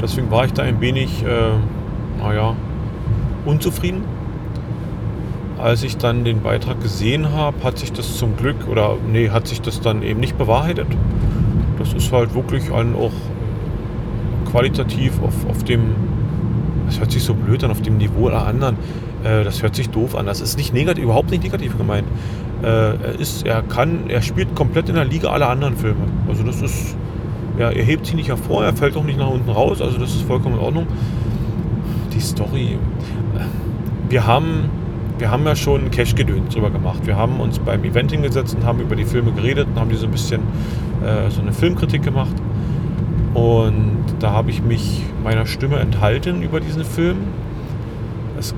Deswegen 0.00 0.30
war 0.30 0.44
ich 0.44 0.52
da 0.52 0.62
ein 0.62 0.80
wenig, 0.80 1.24
äh, 1.24 2.22
naja, 2.22 2.54
unzufrieden 3.44 4.04
als 5.62 5.82
ich 5.82 5.96
dann 5.96 6.24
den 6.24 6.42
Beitrag 6.42 6.80
gesehen 6.80 7.32
habe, 7.32 7.62
hat 7.62 7.78
sich 7.78 7.92
das 7.92 8.16
zum 8.16 8.36
Glück 8.36 8.68
oder 8.68 8.96
nee, 9.10 9.30
hat 9.30 9.46
sich 9.46 9.60
das 9.60 9.80
dann 9.80 10.02
eben 10.02 10.20
nicht 10.20 10.38
bewahrheitet. 10.38 10.86
Das 11.78 11.92
ist 11.92 12.12
halt 12.12 12.34
wirklich 12.34 12.72
ein 12.72 12.94
auch 12.94 13.12
qualitativ 14.50 15.20
auf, 15.22 15.34
auf 15.48 15.64
dem, 15.64 15.94
das 16.86 16.98
hört 16.98 17.12
sich 17.12 17.22
so 17.22 17.34
blöd 17.34 17.62
an, 17.64 17.70
auf 17.70 17.82
dem 17.82 17.98
Niveau 17.98 18.28
aller 18.28 18.46
anderen. 18.46 18.76
Äh, 19.22 19.44
das 19.44 19.62
hört 19.62 19.74
sich 19.74 19.90
doof 19.90 20.16
an. 20.16 20.26
Das 20.26 20.40
ist 20.40 20.56
nicht 20.56 20.72
negativ, 20.72 21.04
überhaupt 21.04 21.30
nicht 21.30 21.42
negativ 21.42 21.76
gemeint. 21.76 22.06
Äh, 22.62 22.66
er 22.66 23.18
ist, 23.18 23.46
er 23.46 23.62
kann, 23.62 24.08
er 24.08 24.22
spielt 24.22 24.54
komplett 24.54 24.88
in 24.88 24.94
der 24.96 25.04
Liga 25.04 25.30
aller 25.30 25.48
anderen 25.48 25.76
Filme. 25.76 26.04
Also 26.28 26.42
das 26.42 26.60
ist, 26.60 26.96
ja, 27.58 27.70
er 27.70 27.84
hebt 27.84 28.06
sich 28.06 28.14
nicht 28.14 28.28
hervor, 28.28 28.64
er 28.64 28.74
fällt 28.74 28.96
auch 28.96 29.04
nicht 29.04 29.18
nach 29.18 29.30
unten 29.30 29.50
raus, 29.50 29.80
also 29.80 29.98
das 29.98 30.14
ist 30.14 30.22
vollkommen 30.22 30.56
in 30.56 30.60
Ordnung. 30.60 30.86
Die 32.12 32.20
Story. 32.20 32.78
Wir 34.08 34.26
haben 34.26 34.68
wir 35.20 35.30
haben 35.30 35.46
ja 35.46 35.54
schon 35.54 35.90
Cash-Gedöns 35.90 36.54
drüber 36.54 36.70
gemacht. 36.70 37.06
Wir 37.06 37.16
haben 37.16 37.40
uns 37.40 37.58
beim 37.58 37.84
Event 37.84 38.10
hingesetzt 38.10 38.54
und 38.54 38.64
haben 38.64 38.80
über 38.80 38.96
die 38.96 39.04
Filme 39.04 39.32
geredet 39.32 39.68
und 39.68 39.78
haben 39.78 39.90
die 39.90 39.96
so 39.96 40.06
ein 40.06 40.12
bisschen 40.12 40.40
äh, 41.04 41.30
so 41.30 41.42
eine 41.42 41.52
Filmkritik 41.52 42.02
gemacht. 42.02 42.34
Und 43.34 44.04
da 44.18 44.32
habe 44.32 44.50
ich 44.50 44.62
mich 44.62 45.02
meiner 45.22 45.46
Stimme 45.46 45.76
enthalten 45.76 46.42
über 46.42 46.58
diesen 46.58 46.84
Film. 46.84 47.18
Es, 48.38 48.54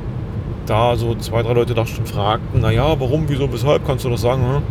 da 0.67 0.97
so 0.97 1.17
zwei, 1.17 1.43
drei 1.43 1.53
Leute 1.53 1.75
da 1.75 1.85
schon 1.85 2.07
fragten, 2.07 2.61
naja, 2.61 2.99
warum, 3.01 3.25
wieso, 3.29 3.53
weshalb, 3.53 3.85
kannst 3.85 4.05
du 4.05 4.11
das 4.11 4.21
sagen? 4.21 4.43
Hm? 4.43 4.63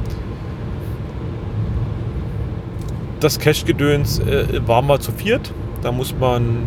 Das 3.20 3.38
Cash-Gedöns 3.38 4.20
äh, 4.20 4.62
war 4.66 4.82
mal 4.82 5.00
zu 5.00 5.12
viert. 5.12 5.54
Da 5.84 5.92
muss 5.92 6.16
man 6.18 6.64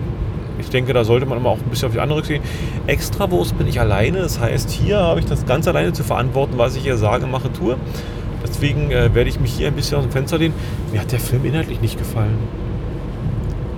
ich 0.65 0.71
denke, 0.71 0.93
da 0.93 1.05
sollte 1.05 1.27
man 1.27 1.39
immer 1.39 1.51
auch 1.51 1.59
ein 1.59 1.71
bisschen 1.71 1.89
auf 1.89 1.95
die 1.95 2.01
andere 2.01 2.25
sehen. 2.25 2.43
Extrawurst 2.87 3.57
bin 3.57 3.67
ich 3.69 3.81
alleine. 3.81 4.19
Das 4.19 4.41
heißt, 4.41 4.71
hier 4.71 4.99
habe 4.99 5.21
ich 5.21 5.27
das 5.27 5.47
ganz 5.47 5.69
alleine 5.69 5.93
zu 5.93 6.03
verantworten, 6.03 6.55
was 6.57 6.77
ich 6.77 6.83
hier 6.83 6.97
sage, 6.97 7.27
mache, 7.27 7.53
tue. 7.53 7.77
Deswegen 8.47 8.91
äh, 8.91 9.15
werde 9.15 9.31
ich 9.31 9.41
mich 9.41 9.53
hier 9.53 9.69
ein 9.69 9.75
bisschen 9.75 9.99
aus 9.99 10.05
dem 10.05 10.13
Fenster 10.13 10.39
lehnen. 10.39 10.55
Mir 10.93 11.01
hat 11.01 11.13
der 11.13 11.21
Film 11.21 11.45
inhaltlich 11.45 11.81
nicht 11.81 11.99
gefallen. 11.99 12.39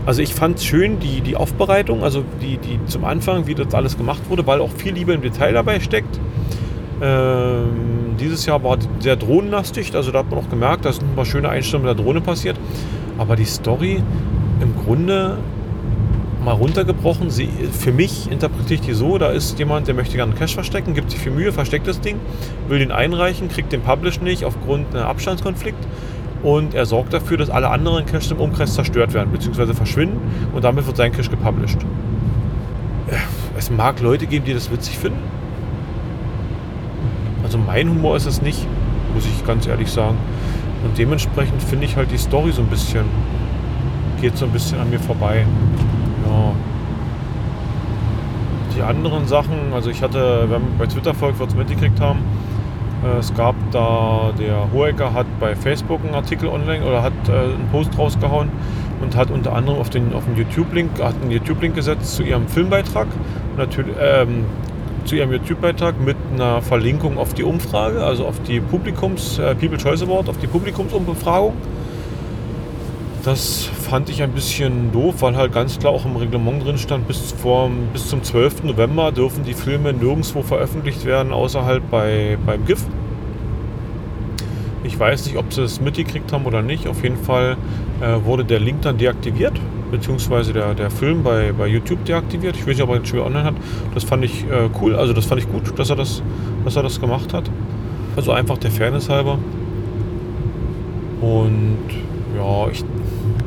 Also 0.06 0.22
ich 0.22 0.34
fand 0.34 0.60
schön 0.60 1.00
die, 1.00 1.20
die 1.20 1.34
Aufbereitung, 1.34 2.04
also 2.04 2.22
die, 2.40 2.58
die 2.58 2.78
zum 2.86 3.04
Anfang, 3.04 3.48
wie 3.48 3.56
das 3.56 3.74
alles 3.74 3.96
gemacht 3.96 4.22
wurde, 4.28 4.46
weil 4.46 4.60
auch 4.60 4.70
viel 4.70 4.94
Liebe 4.94 5.12
im 5.12 5.20
Detail 5.20 5.52
dabei 5.52 5.80
steckt. 5.80 6.20
Ähm, 7.02 8.14
dieses 8.18 8.46
Jahr 8.46 8.62
war 8.62 8.78
sehr 9.00 9.16
drohnenlastig, 9.16 9.94
also 9.94 10.12
da 10.12 10.20
hat 10.20 10.30
man 10.30 10.38
auch 10.38 10.48
gemerkt, 10.48 10.84
da 10.84 10.92
sind 10.92 11.10
ein 11.10 11.16
paar 11.16 11.24
schöne 11.24 11.48
Einstellungen 11.48 11.88
mit 11.88 11.98
der 11.98 12.04
Drohne 12.04 12.20
passiert. 12.20 12.56
Aber 13.18 13.34
die 13.34 13.44
Story 13.44 14.00
im 14.60 14.76
Grunde 14.84 15.38
mal 16.46 16.52
runtergebrochen, 16.52 17.28
sie, 17.28 17.48
für 17.72 17.90
mich 17.90 18.30
interpretiere 18.30 18.74
ich 18.74 18.86
die 18.86 18.92
so, 18.94 19.18
da 19.18 19.30
ist 19.30 19.58
jemand, 19.58 19.88
der 19.88 19.96
möchte 19.96 20.16
gerne 20.16 20.32
Cash 20.32 20.54
verstecken, 20.54 20.94
gibt 20.94 21.10
sich 21.10 21.18
viel 21.18 21.32
Mühe, 21.32 21.52
versteckt 21.52 21.88
das 21.88 22.00
Ding, 22.00 22.20
will 22.68 22.78
den 22.78 22.92
einreichen, 22.92 23.48
kriegt 23.48 23.72
den 23.72 23.80
Publish 23.82 24.20
nicht 24.20 24.44
aufgrund 24.44 24.94
einer 24.94 25.06
Abstandskonflikt 25.06 25.84
und 26.44 26.72
er 26.72 26.86
sorgt 26.86 27.12
dafür, 27.12 27.36
dass 27.36 27.50
alle 27.50 27.68
anderen 27.68 28.06
Caches 28.06 28.30
im 28.30 28.38
Umkreis 28.38 28.74
zerstört 28.74 29.12
werden 29.12 29.32
bzw. 29.32 29.74
verschwinden 29.74 30.20
und 30.54 30.62
damit 30.62 30.86
wird 30.86 30.96
sein 30.96 31.10
Cache 31.10 31.30
gepublished. 31.30 31.80
Es 33.58 33.68
mag 33.68 34.00
Leute 34.00 34.28
geben, 34.28 34.44
die 34.44 34.54
das 34.54 34.70
witzig 34.70 34.96
finden. 34.98 35.18
Also 37.42 37.58
mein 37.58 37.90
Humor 37.90 38.16
ist 38.16 38.26
es 38.26 38.40
nicht, 38.40 38.64
muss 39.14 39.26
ich 39.26 39.44
ganz 39.44 39.66
ehrlich 39.66 39.90
sagen. 39.90 40.16
Und 40.84 40.96
dementsprechend 40.96 41.60
finde 41.60 41.86
ich 41.86 41.96
halt 41.96 42.12
die 42.12 42.18
Story 42.18 42.52
so 42.52 42.62
ein 42.62 42.68
bisschen, 42.68 43.04
geht 44.20 44.36
so 44.36 44.44
ein 44.44 44.52
bisschen 44.52 44.78
an 44.78 44.90
mir 44.90 45.00
vorbei. 45.00 45.44
Ja. 46.28 46.52
Die 48.76 48.82
anderen 48.82 49.26
Sachen, 49.26 49.72
also 49.72 49.88
ich 49.90 50.02
hatte, 50.02 50.46
wenn 50.50 50.62
bei 50.78 50.86
Twitter 50.86 51.14
folgt, 51.14 51.38
wird 51.38 51.50
es 51.50 51.56
mitgekriegt 51.56 51.98
haben, 52.00 52.20
äh, 53.04 53.18
es 53.18 53.34
gab 53.34 53.54
da, 53.72 54.32
der 54.38 54.68
Hohecker 54.72 55.12
hat 55.12 55.26
bei 55.40 55.54
Facebook 55.54 56.00
einen 56.04 56.14
Artikel 56.14 56.48
online 56.48 56.84
oder 56.84 57.02
hat 57.02 57.12
äh, 57.28 57.32
einen 57.32 57.68
Post 57.70 57.96
rausgehauen 57.98 58.50
und 59.00 59.16
hat 59.16 59.30
unter 59.30 59.54
anderem 59.54 59.78
auf 59.78 59.90
den, 59.90 60.12
auf 60.14 60.24
den 60.24 60.36
YouTube-Link, 60.36 61.02
hat 61.02 61.14
einen 61.20 61.30
YouTube-Link 61.30 61.74
gesetzt 61.74 62.16
zu 62.16 62.22
ihrem 62.22 62.48
Filmbeitrag, 62.48 63.06
natürlich, 63.56 63.94
ähm, 64.00 64.44
zu 65.04 65.16
ihrem 65.16 65.32
YouTube-Beitrag 65.32 66.00
mit 66.00 66.16
einer 66.34 66.62
Verlinkung 66.62 67.18
auf 67.18 67.34
die 67.34 67.44
Umfrage, 67.44 68.02
also 68.02 68.26
auf 68.26 68.40
die 68.42 68.60
Publikums, 68.60 69.38
äh, 69.38 69.54
People 69.54 69.78
Choice 69.78 70.02
Award, 70.02 70.28
auf 70.28 70.38
die 70.38 70.46
Publikumsumfragung. 70.46 71.54
Das 73.24 73.70
fand 73.86 74.10
ich 74.10 74.20
ein 74.22 74.32
bisschen 74.32 74.90
doof, 74.90 75.16
weil 75.20 75.36
halt 75.36 75.52
ganz 75.52 75.78
klar 75.78 75.92
auch 75.92 76.04
im 76.04 76.16
Reglement 76.16 76.64
drin 76.64 76.76
stand, 76.76 77.06
bis, 77.06 77.32
vor, 77.32 77.70
bis 77.92 78.08
zum 78.08 78.22
12. 78.22 78.64
November 78.64 79.12
dürfen 79.12 79.44
die 79.44 79.54
Filme 79.54 79.92
nirgendwo 79.92 80.42
veröffentlicht 80.42 81.04
werden, 81.04 81.32
außerhalb 81.32 81.88
bei, 81.88 82.36
beim 82.44 82.66
GIF. 82.66 82.84
Ich 84.82 84.98
weiß 84.98 85.26
nicht, 85.26 85.36
ob 85.36 85.52
sie 85.52 85.62
es 85.62 85.80
mitgekriegt 85.80 86.32
haben 86.32 86.46
oder 86.46 86.62
nicht. 86.62 86.88
Auf 86.88 87.02
jeden 87.02 87.16
Fall 87.16 87.56
äh, 88.00 88.24
wurde 88.24 88.44
der 88.44 88.60
Link 88.60 88.82
dann 88.82 88.98
deaktiviert, 88.98 89.54
beziehungsweise 89.90 90.52
der, 90.52 90.74
der 90.74 90.90
Film 90.90 91.22
bei, 91.22 91.52
bei 91.52 91.68
YouTube 91.68 92.04
deaktiviert. 92.04 92.56
Ich 92.56 92.62
weiß 92.62 92.76
nicht, 92.76 92.82
ob 92.82 92.90
er 92.90 92.98
den 92.98 93.06
schon 93.06 93.20
online 93.20 93.44
hat. 93.44 93.54
Das 93.94 94.04
fand 94.04 94.24
ich 94.24 94.44
äh, 94.44 94.68
cool, 94.80 94.96
also 94.96 95.12
das 95.12 95.26
fand 95.26 95.40
ich 95.40 95.48
gut, 95.48 95.78
dass 95.78 95.90
er 95.90 95.96
das, 95.96 96.22
dass 96.64 96.76
er 96.76 96.82
das 96.82 97.00
gemacht 97.00 97.32
hat. 97.32 97.48
Also 98.16 98.32
einfach 98.32 98.58
der 98.58 98.70
Fairness 98.70 99.08
halber. 99.08 99.38
Und 101.20 101.78
ja, 102.36 102.68
ich, 102.70 102.84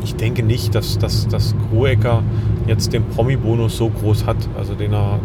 ich 0.09 0.15
denke 0.15 0.41
nicht, 0.41 0.73
dass, 0.73 0.97
dass, 0.97 1.27
dass 1.27 1.53
Groecker 1.69 2.23
jetzt 2.65 2.93
den 2.93 3.03
Promi-Bonus 3.05 3.77
so 3.77 3.89
groß 3.89 4.25
hat. 4.25 4.37
Also 4.57 4.73
den 4.73 4.93
er. 4.93 5.19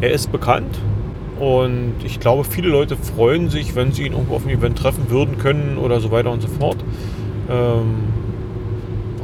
Er 0.00 0.12
ist 0.12 0.30
bekannt 0.30 0.78
und 1.40 1.94
ich 2.04 2.20
glaube, 2.20 2.44
viele 2.44 2.68
Leute 2.68 2.96
freuen 2.96 3.48
sich, 3.48 3.74
wenn 3.74 3.90
sie 3.92 4.06
ihn 4.06 4.12
irgendwo 4.12 4.36
auf 4.36 4.46
einem 4.46 4.58
Event 4.58 4.78
treffen 4.78 5.08
würden 5.08 5.38
können 5.38 5.78
oder 5.78 6.00
so 6.00 6.10
weiter 6.10 6.30
und 6.30 6.42
so 6.42 6.48
fort. 6.48 6.76
Ähm, 7.50 8.04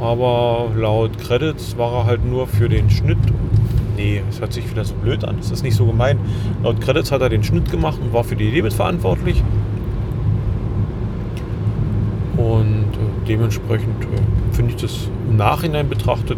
aber 0.01 0.71
laut 0.75 1.17
Credits 1.19 1.77
war 1.77 1.93
er 1.99 2.05
halt 2.05 2.25
nur 2.25 2.47
für 2.47 2.67
den 2.67 2.89
Schnitt. 2.89 3.19
Nee, 3.95 4.21
es 4.29 4.41
hört 4.41 4.53
sich 4.53 4.69
wieder 4.69 4.83
so 4.83 4.95
blöd 4.95 5.23
an. 5.23 5.37
Das 5.37 5.51
ist 5.51 5.63
nicht 5.63 5.75
so 5.75 5.85
gemein. 5.85 6.17
Laut 6.63 6.81
Credits 6.81 7.11
hat 7.11 7.21
er 7.21 7.29
den 7.29 7.43
Schnitt 7.43 7.71
gemacht 7.71 7.99
und 8.01 8.11
war 8.11 8.23
für 8.23 8.35
die 8.35 8.49
Idee 8.49 8.63
mitverantwortlich. 8.63 9.43
Und 12.37 12.87
äh, 12.93 13.27
dementsprechend 13.27 14.03
äh, 14.03 14.40
finde 14.61 14.75
ich 14.75 14.81
das 14.81 15.09
im 15.27 15.37
Nachhinein 15.37 15.89
betrachtet, 15.89 16.37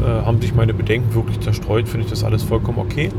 äh, 0.00 0.24
haben 0.24 0.40
sich 0.40 0.54
meine 0.54 0.72
Bedenken 0.72 1.14
wirklich 1.14 1.38
zerstreut, 1.40 1.86
finde 1.86 2.06
ich 2.06 2.10
das 2.10 2.24
alles 2.24 2.42
vollkommen 2.42 2.78
okay. 2.78 3.10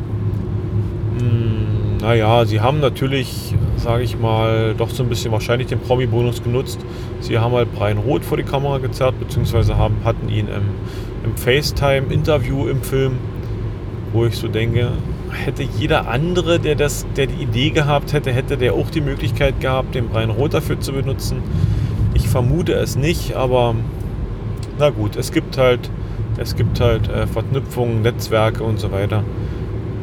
Hm, 1.20 1.98
naja, 2.02 2.44
sie 2.46 2.60
haben 2.60 2.80
natürlich, 2.80 3.54
sage 3.78 4.02
ich 4.02 4.18
mal, 4.18 4.74
doch 4.76 4.90
so 4.90 5.04
ein 5.04 5.10
bisschen 5.10 5.32
wahrscheinlich 5.32 5.68
den 5.68 5.80
Promi-Bonus 5.80 6.42
genutzt. 6.42 6.80
Sie 7.20 7.38
haben 7.38 7.54
halt 7.54 7.72
Brian 7.76 8.00
Roth 8.00 8.26
vor 8.26 8.38
die 8.38 8.44
Kamera 8.44 8.80
gezerrt, 8.80 9.20
beziehungsweise 9.20 9.78
haben, 9.78 9.98
hatten 10.04 10.28
ihn 10.30 10.48
im, 10.48 10.64
im 11.30 11.38
FaceTime-Interview 11.38 12.68
im 12.68 12.82
Film, 12.82 13.14
wo 14.14 14.26
ich 14.26 14.36
so 14.36 14.48
denke, 14.48 14.94
hätte 15.32 15.62
jeder 15.62 16.08
andere, 16.08 16.60
der, 16.60 16.74
das, 16.74 17.06
der 17.16 17.28
die 17.28 17.44
Idee 17.44 17.70
gehabt 17.70 18.14
hätte, 18.14 18.32
hätte 18.32 18.58
der 18.58 18.74
auch 18.74 18.90
die 18.90 19.02
Möglichkeit 19.02 19.60
gehabt, 19.60 19.94
den 19.94 20.10
Brian 20.10 20.32
Roth 20.32 20.56
dafür 20.56 20.80
zu 20.80 20.92
benutzen. 20.92 21.38
Ich 22.16 22.28
vermute 22.28 22.74
es 22.74 22.96
nicht, 22.96 23.36
aber 23.36 23.76
na 24.84 24.90
gut, 24.90 25.16
es 25.16 25.32
gibt 25.32 25.58
halt, 25.58 25.90
es 26.36 26.58
gibt 26.58 26.82
halt 26.82 27.08
äh, 27.08 27.26
Verknüpfungen, 27.26 28.02
Netzwerke 28.02 28.66
und 28.66 28.82
so 28.82 28.92
weiter. 28.92 29.24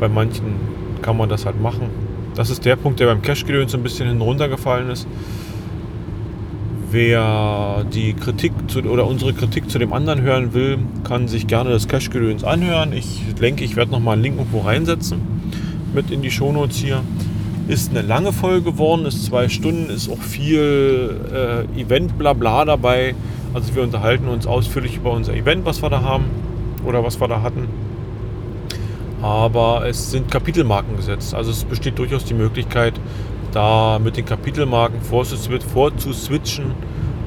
Bei 0.00 0.08
manchen 0.08 0.54
kann 1.02 1.18
man 1.18 1.28
das 1.28 1.44
halt 1.44 1.60
machen. 1.60 1.90
Das 2.34 2.48
ist 2.48 2.64
der 2.64 2.76
Punkt, 2.76 2.98
der 2.98 3.04
beim 3.04 3.20
Cash-Gedöns 3.20 3.72
so 3.72 3.76
ein 3.76 3.82
bisschen 3.82 4.08
hinuntergefallen 4.08 4.88
ist. 4.88 5.06
Wer 6.90 7.84
die 7.92 8.14
Kritik 8.14 8.52
zu, 8.68 8.80
oder 8.80 9.06
unsere 9.06 9.34
Kritik 9.34 9.70
zu 9.70 9.78
dem 9.78 9.92
anderen 9.92 10.22
hören 10.22 10.54
will, 10.54 10.78
kann 11.04 11.28
sich 11.28 11.46
gerne 11.46 11.68
das 11.68 11.86
Cash-Gedöns 11.86 12.42
anhören. 12.42 12.94
Ich 12.94 13.20
denke, 13.38 13.64
ich 13.64 13.76
werde 13.76 13.90
nochmal 13.90 14.14
einen 14.14 14.22
Link 14.22 14.38
irgendwo 14.38 14.60
reinsetzen 14.60 15.20
mit 15.92 16.10
in 16.10 16.22
die 16.22 16.30
Shownotes 16.30 16.78
hier. 16.78 17.02
Ist 17.68 17.90
eine 17.90 18.00
lange 18.00 18.32
Folge 18.32 18.62
geworden, 18.62 19.04
ist 19.04 19.26
zwei 19.26 19.50
Stunden, 19.50 19.90
ist 19.90 20.10
auch 20.10 20.22
viel 20.22 21.20
äh, 21.76 21.80
Event-Blabla 21.82 22.64
dabei. 22.64 23.14
Also 23.54 23.74
wir 23.74 23.82
unterhalten 23.82 24.28
uns 24.28 24.46
ausführlich 24.46 24.96
über 24.96 25.12
unser 25.12 25.34
Event, 25.34 25.64
was 25.64 25.82
wir 25.82 25.90
da 25.90 26.02
haben 26.02 26.24
oder 26.84 27.04
was 27.04 27.20
wir 27.20 27.28
da 27.28 27.42
hatten. 27.42 27.68
Aber 29.22 29.86
es 29.86 30.10
sind 30.10 30.30
Kapitelmarken 30.30 30.96
gesetzt. 30.96 31.34
Also 31.34 31.50
es 31.50 31.64
besteht 31.64 31.98
durchaus 31.98 32.24
die 32.24 32.34
Möglichkeit, 32.34 32.94
da 33.52 33.98
mit 33.98 34.16
den 34.16 34.24
Kapitelmarken 34.24 35.00
vorzuswitchen 35.02 36.72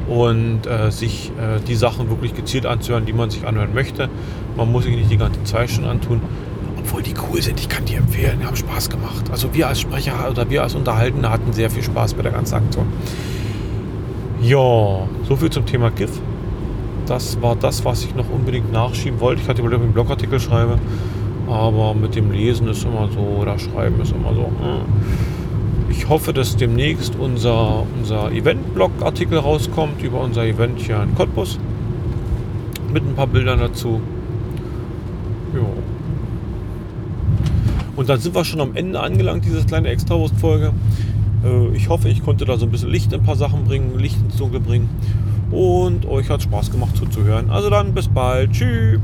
und 0.07 0.65
äh, 0.65 0.91
sich 0.91 1.31
äh, 1.31 1.59
die 1.67 1.75
Sachen 1.75 2.09
wirklich 2.09 2.33
gezielt 2.33 2.65
anzuhören, 2.65 3.05
die 3.05 3.13
man 3.13 3.29
sich 3.29 3.45
anhören 3.45 3.73
möchte. 3.73 4.09
Man 4.57 4.71
muss 4.71 4.85
sich 4.85 4.95
nicht 4.95 5.11
die 5.11 5.17
ganze 5.17 5.43
Zeit 5.43 5.69
schon 5.69 5.85
antun 5.85 6.21
obwohl 6.83 7.01
die 7.01 7.13
cool 7.29 7.41
sind. 7.41 7.59
Ich 7.59 7.69
kann 7.69 7.85
die 7.85 7.95
empfehlen, 7.95 8.39
die 8.41 8.45
haben 8.45 8.55
Spaß 8.55 8.89
gemacht. 8.89 9.23
Also 9.31 9.53
wir 9.53 9.67
als 9.67 9.79
Sprecher 9.79 10.29
oder 10.29 10.49
wir 10.49 10.63
als 10.63 10.75
Unterhaltende 10.75 11.29
hatten 11.29 11.53
sehr 11.53 11.69
viel 11.69 11.83
Spaß 11.83 12.13
bei 12.13 12.23
der 12.23 12.33
ganzen 12.33 12.55
Aktion. 12.55 12.87
Ja, 14.43 15.07
soviel 15.25 15.49
zum 15.49 15.65
Thema 15.65 15.89
GIF. 15.89 16.19
Das 17.05 17.41
war 17.41 17.55
das, 17.55 17.85
was 17.85 18.03
ich 18.03 18.13
noch 18.13 18.29
unbedingt 18.29 18.73
nachschieben 18.73 19.21
wollte. 19.21 19.41
Ich 19.41 19.47
hatte 19.47 19.61
überlegt, 19.61 19.77
ob 19.77 19.83
ich 19.83 19.85
einen 19.85 19.93
Blogartikel 19.93 20.37
schreibe, 20.37 20.79
aber 21.47 21.93
mit 21.93 22.15
dem 22.15 22.29
Lesen 22.29 22.67
ist 22.67 22.83
immer 22.83 23.07
so, 23.13 23.21
oder 23.21 23.57
Schreiben 23.57 24.01
ist 24.01 24.11
immer 24.11 24.33
so. 24.33 24.47
Hm. 24.47 24.81
Ich 25.89 26.09
hoffe, 26.09 26.33
dass 26.33 26.57
demnächst 26.57 27.15
unser, 27.17 27.85
unser 27.97 28.33
Event-Blog-Artikel 28.33 29.37
rauskommt 29.37 30.03
über 30.03 30.19
unser 30.19 30.45
Event 30.45 30.77
hier 30.77 31.01
in 31.01 31.15
Cottbus. 31.15 31.57
Mit 32.91 33.03
ein 33.03 33.15
paar 33.15 33.27
Bildern 33.27 33.59
dazu. 33.59 34.01
Ja. 35.53 35.61
Und 37.95 38.09
dann 38.09 38.19
sind 38.19 38.35
wir 38.35 38.43
schon 38.43 38.59
am 38.59 38.75
Ende 38.75 38.99
angelangt, 38.99 39.45
diese 39.45 39.63
kleine 39.63 39.87
Extrawurst-Folge. 39.87 40.73
Äh, 41.43 41.75
ich 41.75 41.89
hoffe, 41.89 42.09
ich 42.09 42.23
konnte 42.23 42.45
da 42.45 42.57
so 42.57 42.65
ein 42.65 42.71
bisschen 42.71 42.89
Licht 42.89 43.11
in 43.13 43.19
ein 43.19 43.25
paar 43.25 43.35
Sachen 43.35 43.63
bringen, 43.65 43.97
Licht 43.97 44.17
ins 44.21 44.37
Dunkel 44.37 44.59
bringen. 44.59 44.89
Und 45.51 46.05
euch 46.07 46.29
hat 46.29 46.41
Spaß 46.41 46.71
gemacht 46.71 46.97
zuzuhören. 46.97 47.49
Also 47.51 47.69
dann 47.69 47.93
bis 47.93 48.07
bald. 48.07 48.51
Tschüss. 48.51 48.99